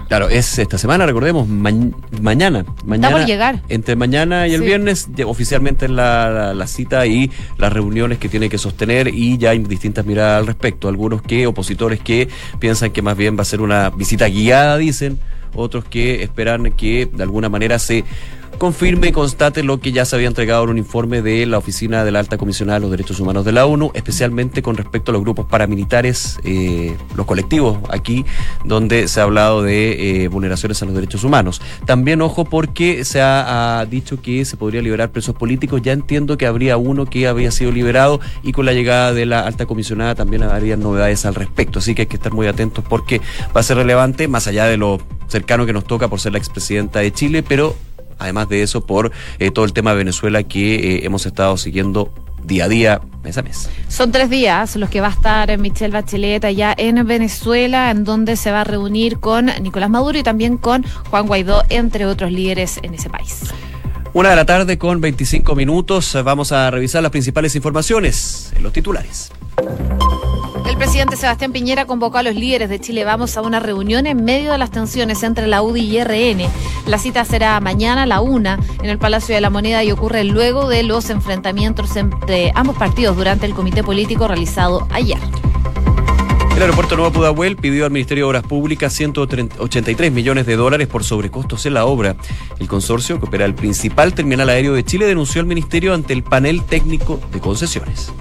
Claro, 0.08 0.30
es 0.30 0.58
esta 0.60 0.78
semana, 0.78 1.06
recordemos, 1.06 1.48
mañana. 1.48 2.66
mañana. 2.86 3.18
por 3.18 3.26
llegar. 3.26 3.62
Entre 3.70 3.96
mañana 3.96 4.48
y 4.48 4.54
el 4.54 4.62
viernes, 4.62 5.08
oficialmente 5.26 5.88
la, 5.88 6.54
la, 6.54 6.68
cita 6.68 7.06
y 7.06 7.32
las 7.58 7.72
reuniones 7.72 8.18
que 8.18 8.30
tiene 8.30 8.50
que 8.50 8.58
sostener 8.58 9.08
y 9.08 9.38
ya 9.38 9.52
hay 9.52 9.60
distintas 9.60 10.06
miradas 10.06 10.40
al 10.40 10.48
respecto. 10.48 10.88
Algunos 10.88 11.22
que, 11.22 11.48
opositores 11.48 12.00
que 12.00 12.28
piensan 12.60 12.92
que 12.92 13.02
más 13.02 13.16
bien 13.18 13.38
va 13.38 13.42
a 13.42 13.46
ser 13.46 13.62
una 13.62 13.90
visita 13.90 14.28
guiada, 14.28 14.78
dicen 14.78 15.20
otros 15.56 15.86
que 15.86 16.24
esperan 16.24 16.72
que 16.72 17.08
de 17.12 17.24
alguna 17.24 17.50
manera 17.50 17.80
se 17.80 18.04
confirme 18.58 19.08
y 19.08 19.12
constate 19.12 19.64
lo 19.64 19.80
que 19.80 19.92
ya 19.92 20.06
se 20.06 20.16
había 20.16 20.28
entregado 20.28 20.64
en 20.64 20.72
un 20.72 20.78
informe 20.78 21.22
de 21.22 21.46
la 21.46 21.58
Oficina 21.58 22.04
de 22.04 22.12
la 22.12 22.20
Alta 22.20 22.38
Comisionada 22.38 22.80
de 22.80 22.82
los 22.82 22.92
Derechos 22.92 23.20
Humanos 23.20 23.46
de 23.46 23.52
la 23.52 23.66
ONU, 23.66 23.92
especialmente 23.94 24.62
con 24.62 24.76
respecto 24.76 25.12
a 25.12 25.14
los 25.14 25.22
grupos 25.22 25.46
paramilitares, 25.46 26.40
eh, 26.44 26.96
los 27.16 27.26
colectivos 27.26 27.78
aquí, 27.90 28.26
donde 28.66 29.08
se 29.08 29.20
ha 29.20 29.24
hablado 29.24 29.62
de 29.62 30.24
eh, 30.24 30.28
vulneraciones 30.28 30.82
a 30.82 30.86
los 30.86 30.96
derechos 30.96 31.24
humanos. 31.24 31.62
También, 31.86 32.22
ojo, 32.22 32.46
porque 32.46 33.06
se 33.06 33.22
ha, 33.22 33.86
dicho 33.90 34.22
que 34.22 34.44
se 34.46 34.58
podría 34.58 34.82
liberar 34.82 35.12
presos 35.12 35.36
políticos. 35.36 35.82
Ya 35.82 35.94
entiendo 35.94 36.38
que 36.38 36.46
habría 36.46 36.78
uno 36.78 37.06
que 37.06 37.28
había 37.28 37.52
sido 37.52 37.72
liberado 37.72 38.20
y 38.44 38.52
con 38.52 38.66
la 38.66 38.74
llegada 38.74 39.14
de 39.14 39.26
la 39.26 39.42
Alta 39.42 39.66
Comisionada 39.66 40.16
también 40.16 40.44
habría 40.44 40.78
novedades 40.78 41.26
al 41.26 41.36
respecto. 41.36 41.80
Así 41.80 41.96
que 41.96 42.04
hay 42.04 42.08
que 42.08 42.16
estar 42.16 42.34
muy 42.34 42.48
atentos 42.48 42.84
porque 42.88 43.22
va 43.56 43.62
a 43.62 43.64
ser 43.64 43.78
relevante, 43.78 44.28
más 44.28 44.48
allá 44.48 44.66
de 44.66 44.78
lo 44.78 45.00
cercano 45.28 45.66
que 45.66 45.74
nos 45.74 45.86
toca 45.86 46.08
por 46.08 46.20
ser 46.20 46.32
la 46.34 46.38
expresidenta 46.38 47.00
de 47.00 47.12
Chile, 47.12 47.44
pero 47.44 47.76
además 48.20 48.50
de 48.50 48.64
eso 48.64 48.86
por 48.86 49.12
eh, 49.40 49.52
todo 49.52 49.66
el 49.66 49.74
tema 49.74 49.92
de 49.92 49.98
Venezuela 49.98 50.44
que 50.44 50.76
eh, 50.76 51.06
hemos 51.06 51.26
estado 51.26 51.58
siguiendo 51.58 52.12
día 52.44 52.66
a 52.66 52.70
día, 52.70 53.02
mes 53.24 53.38
a 53.38 53.42
mes. 53.42 53.70
Son 53.90 54.12
tres 54.12 54.30
días 54.30 54.76
los 54.78 54.90
que 54.90 55.02
va 55.02 55.08
a 55.08 55.12
estar 55.12 55.58
Michelle 55.58 55.92
Bachelet 55.92 56.44
allá 56.46 56.74
en 56.78 57.06
Venezuela, 57.06 57.92
en 57.92 58.04
donde 58.04 58.38
se 58.38 58.52
va 58.52 58.62
a 58.62 58.64
reunir 58.64 59.20
con 59.20 59.48
Nicolás 59.62 59.90
Maduro 59.90 60.18
y 60.18 60.24
también 60.24 60.58
con 60.58 60.84
Juan 61.10 61.28
Guaidó, 61.28 61.64
entre 61.70 62.06
otros 62.06 62.32
líderes 62.32 62.80
en 62.84 62.94
ese 62.94 63.10
país. 63.10 63.54
Una 64.14 64.30
de 64.32 64.36
la 64.36 64.46
tarde 64.46 64.78
con 64.78 65.02
25 65.02 65.56
minutos. 65.56 66.18
Vamos 66.24 66.52
a 66.52 66.72
revisar 66.72 67.04
las 67.04 67.12
principales 67.12 67.56
informaciones 67.56 68.52
en 68.56 68.64
los 68.64 68.74
titulares. 68.74 69.32
El 70.68 70.76
presidente 70.78 71.16
Sebastián 71.16 71.52
Piñera 71.52 71.86
convocó 71.86 72.18
a 72.18 72.24
los 72.24 72.36
líderes 72.36 72.70
de 72.70 72.80
Chile 72.80 73.04
Vamos 73.04 73.38
a 73.38 73.42
una 73.42 73.60
reunión 73.60 74.06
en 74.06 74.24
medio 74.24 74.52
de 74.52 74.58
las 74.58 74.72
tensiones 74.72 75.24
entre 75.24 75.48
la 75.48 75.62
UDI 75.62 75.98
y 75.98 76.04
RN. 76.04 76.50
La 76.88 76.98
cita 76.98 77.26
será 77.26 77.60
mañana 77.60 78.04
a 78.04 78.06
la 78.06 78.22
una 78.22 78.60
en 78.82 78.90
el 78.90 78.98
Palacio 78.98 79.34
de 79.36 79.42
la 79.42 79.50
Moneda 79.50 79.84
y 79.84 79.92
ocurre 79.92 80.24
luego 80.24 80.68
de 80.68 80.84
los 80.84 81.10
enfrentamientos 81.10 81.96
entre 81.96 82.52
ambos 82.56 82.78
partidos 82.78 83.16
durante 83.16 83.46
el 83.46 83.54
comité 83.54 83.84
político 83.84 84.28
realizado 84.28 84.88
ayer. 84.92 85.20
El 86.58 86.64
aeropuerto 86.64 86.96
Nuevo 86.96 87.12
Pudahuel 87.12 87.56
pidió 87.56 87.86
al 87.86 87.92
Ministerio 87.92 88.24
de 88.24 88.30
Obras 88.30 88.42
Públicas 88.42 88.92
183 88.92 90.12
millones 90.12 90.48
de 90.48 90.56
dólares 90.56 90.88
por 90.88 91.04
sobrecostos 91.04 91.68
en 91.68 91.76
la 91.76 91.86
obra. 91.86 92.16
El 92.58 92.68
consorcio, 92.68 93.20
que 93.20 93.28
opera 93.28 93.46
el 93.46 93.54
principal 93.54 94.16
terminal 94.16 94.50
aéreo 94.50 94.74
de 94.74 94.84
Chile, 94.84 95.06
denunció 95.06 95.40
al 95.40 95.46
Ministerio 95.46 95.94
ante 95.94 96.14
el 96.14 96.24
panel 96.24 96.64
técnico 96.64 97.20
de 97.32 97.42
concesiones. 97.42 98.12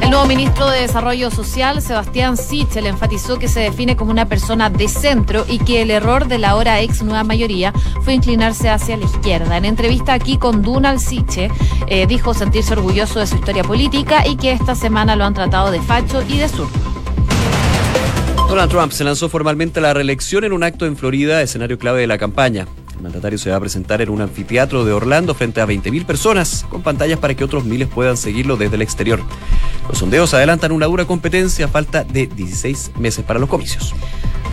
El 0.00 0.10
nuevo 0.10 0.26
ministro 0.26 0.70
de 0.70 0.82
Desarrollo 0.82 1.32
Social, 1.32 1.82
Sebastián 1.82 2.36
Sichel, 2.36 2.86
enfatizó 2.86 3.36
que 3.36 3.48
se 3.48 3.58
define 3.58 3.96
como 3.96 4.12
una 4.12 4.26
persona 4.26 4.70
de 4.70 4.86
centro 4.86 5.44
y 5.48 5.58
que 5.58 5.82
el 5.82 5.90
error 5.90 6.28
de 6.28 6.38
la 6.38 6.50
ahora 6.50 6.80
ex 6.82 7.02
nueva 7.02 7.24
mayoría 7.24 7.72
fue 8.02 8.14
inclinarse 8.14 8.70
hacia 8.70 8.96
la 8.96 9.06
izquierda. 9.06 9.56
En 9.56 9.64
entrevista 9.64 10.12
aquí 10.12 10.38
con 10.38 10.62
Dunal 10.62 11.00
Siche, 11.00 11.50
eh, 11.88 12.06
dijo 12.06 12.32
sentirse 12.32 12.74
orgulloso 12.74 13.18
de 13.18 13.26
su 13.26 13.34
historia 13.34 13.64
política 13.64 14.24
y 14.24 14.36
que 14.36 14.52
esta 14.52 14.76
semana 14.76 15.16
lo 15.16 15.24
han 15.24 15.34
tratado 15.34 15.72
de 15.72 15.80
facho 15.80 16.22
y 16.28 16.38
de 16.38 16.48
sur. 16.48 16.68
Donald 18.52 18.70
Trump 18.70 18.92
se 18.92 19.02
lanzó 19.02 19.30
formalmente 19.30 19.78
a 19.78 19.82
la 19.82 19.94
reelección 19.94 20.44
en 20.44 20.52
un 20.52 20.62
acto 20.62 20.84
en 20.84 20.94
Florida, 20.94 21.40
escenario 21.40 21.78
clave 21.78 22.02
de 22.02 22.06
la 22.06 22.18
campaña. 22.18 22.66
El 22.94 23.00
mandatario 23.00 23.38
se 23.38 23.48
va 23.48 23.56
a 23.56 23.60
presentar 23.60 24.02
en 24.02 24.10
un 24.10 24.20
anfiteatro 24.20 24.84
de 24.84 24.92
Orlando 24.92 25.32
frente 25.32 25.62
a 25.62 25.66
20.000 25.66 26.04
personas, 26.04 26.66
con 26.68 26.82
pantallas 26.82 27.18
para 27.18 27.32
que 27.32 27.44
otros 27.44 27.64
miles 27.64 27.88
puedan 27.88 28.18
seguirlo 28.18 28.58
desde 28.58 28.74
el 28.74 28.82
exterior. 28.82 29.20
Los 29.88 29.96
sondeos 29.96 30.34
adelantan 30.34 30.70
una 30.72 30.84
dura 30.84 31.06
competencia 31.06 31.64
a 31.64 31.68
falta 31.68 32.04
de 32.04 32.26
16 32.26 32.90
meses 32.98 33.24
para 33.24 33.40
los 33.40 33.48
comicios. 33.48 33.94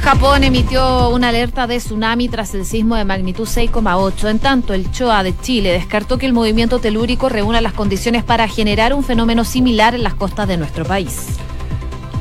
Japón 0.02 0.46
emitió 0.46 1.10
una 1.10 1.28
alerta 1.28 1.68
de 1.68 1.80
tsunami 1.80 2.30
tras 2.30 2.56
el 2.56 2.66
sismo 2.66 2.96
de 2.96 3.04
magnitud 3.04 3.50
6,8. 3.50 4.30
En 4.30 4.40
tanto, 4.40 4.74
el 4.74 4.90
CHOA 4.92 5.24
de 5.24 5.38
Chile 5.42 5.74
descartó 5.74 6.18
que 6.18 6.26
el 6.26 6.32
movimiento 6.32 6.80
telúrico 6.80 7.28
reúna 7.28 7.60
las 7.60 7.74
condiciones 7.74 8.24
para 8.24 8.48
generar 8.48 8.94
un 8.94 9.04
fenómeno 9.04 9.44
similar 9.44 9.94
en 9.94 10.04
las 10.04 10.14
costas 10.14 10.48
de 10.48 10.56
nuestro 10.56 10.86
país. 10.86 11.38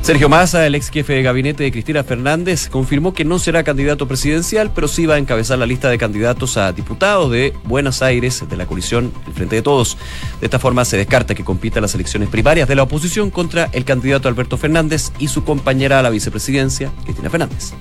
Sergio 0.01 0.29
Massa, 0.29 0.65
el 0.65 0.75
ex 0.75 0.89
jefe 0.89 1.13
de 1.13 1.21
gabinete 1.21 1.63
de 1.63 1.71
Cristina 1.71 2.03
Fernández, 2.03 2.69
confirmó 2.69 3.13
que 3.13 3.25
no 3.25 3.37
será 3.37 3.63
candidato 3.63 4.07
presidencial, 4.07 4.71
pero 4.73 4.87
sí 4.87 5.05
va 5.05 5.15
a 5.15 5.17
encabezar 5.17 5.59
la 5.59 5.65
lista 5.65 5.89
de 5.89 5.97
candidatos 5.97 6.57
a 6.57 6.71
diputados 6.71 7.29
de 7.31 7.53
Buenos 7.65 8.01
Aires 8.01 8.43
de 8.49 8.57
la 8.57 8.65
coalición 8.65 9.11
El 9.27 9.33
Frente 9.33 9.57
de 9.57 9.61
Todos. 9.61 9.97
De 10.39 10.47
esta 10.47 10.57
forma 10.57 10.85
se 10.85 10.97
descarta 10.97 11.35
que 11.35 11.43
compita 11.43 11.81
las 11.81 11.93
elecciones 11.93 12.29
primarias 12.29 12.67
de 12.67 12.75
la 12.75 12.83
oposición 12.83 13.29
contra 13.29 13.69
el 13.71 13.85
candidato 13.85 14.27
Alberto 14.27 14.57
Fernández 14.57 15.11
y 15.19 15.27
su 15.27 15.43
compañera 15.43 15.99
a 15.99 16.01
la 16.01 16.09
vicepresidencia, 16.09 16.91
Cristina 17.03 17.29
Fernández. 17.29 17.73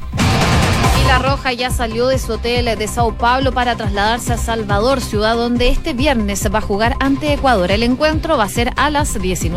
La 1.09 1.19
Roja 1.19 1.55
ya 1.55 1.71
salió 1.71 2.07
de 2.07 2.19
su 2.19 2.35
hotel 2.35 2.67
de 2.79 2.87
Sao 2.87 3.17
Paulo 3.17 3.51
para 3.51 3.77
trasladarse 3.77 4.35
a 4.35 4.37
Salvador, 4.37 5.01
ciudad 5.01 5.37
donde 5.37 5.69
este 5.69 5.95
viernes 5.95 6.47
va 6.53 6.59
a 6.59 6.61
jugar 6.61 6.97
ante 7.01 7.33
Ecuador. 7.33 7.71
El 7.71 7.83
encuentro 7.83 8.37
va 8.37 8.45
a 8.45 8.49
ser 8.51 8.73
a 8.77 8.91
las 8.91 9.19
19. 9.19 9.47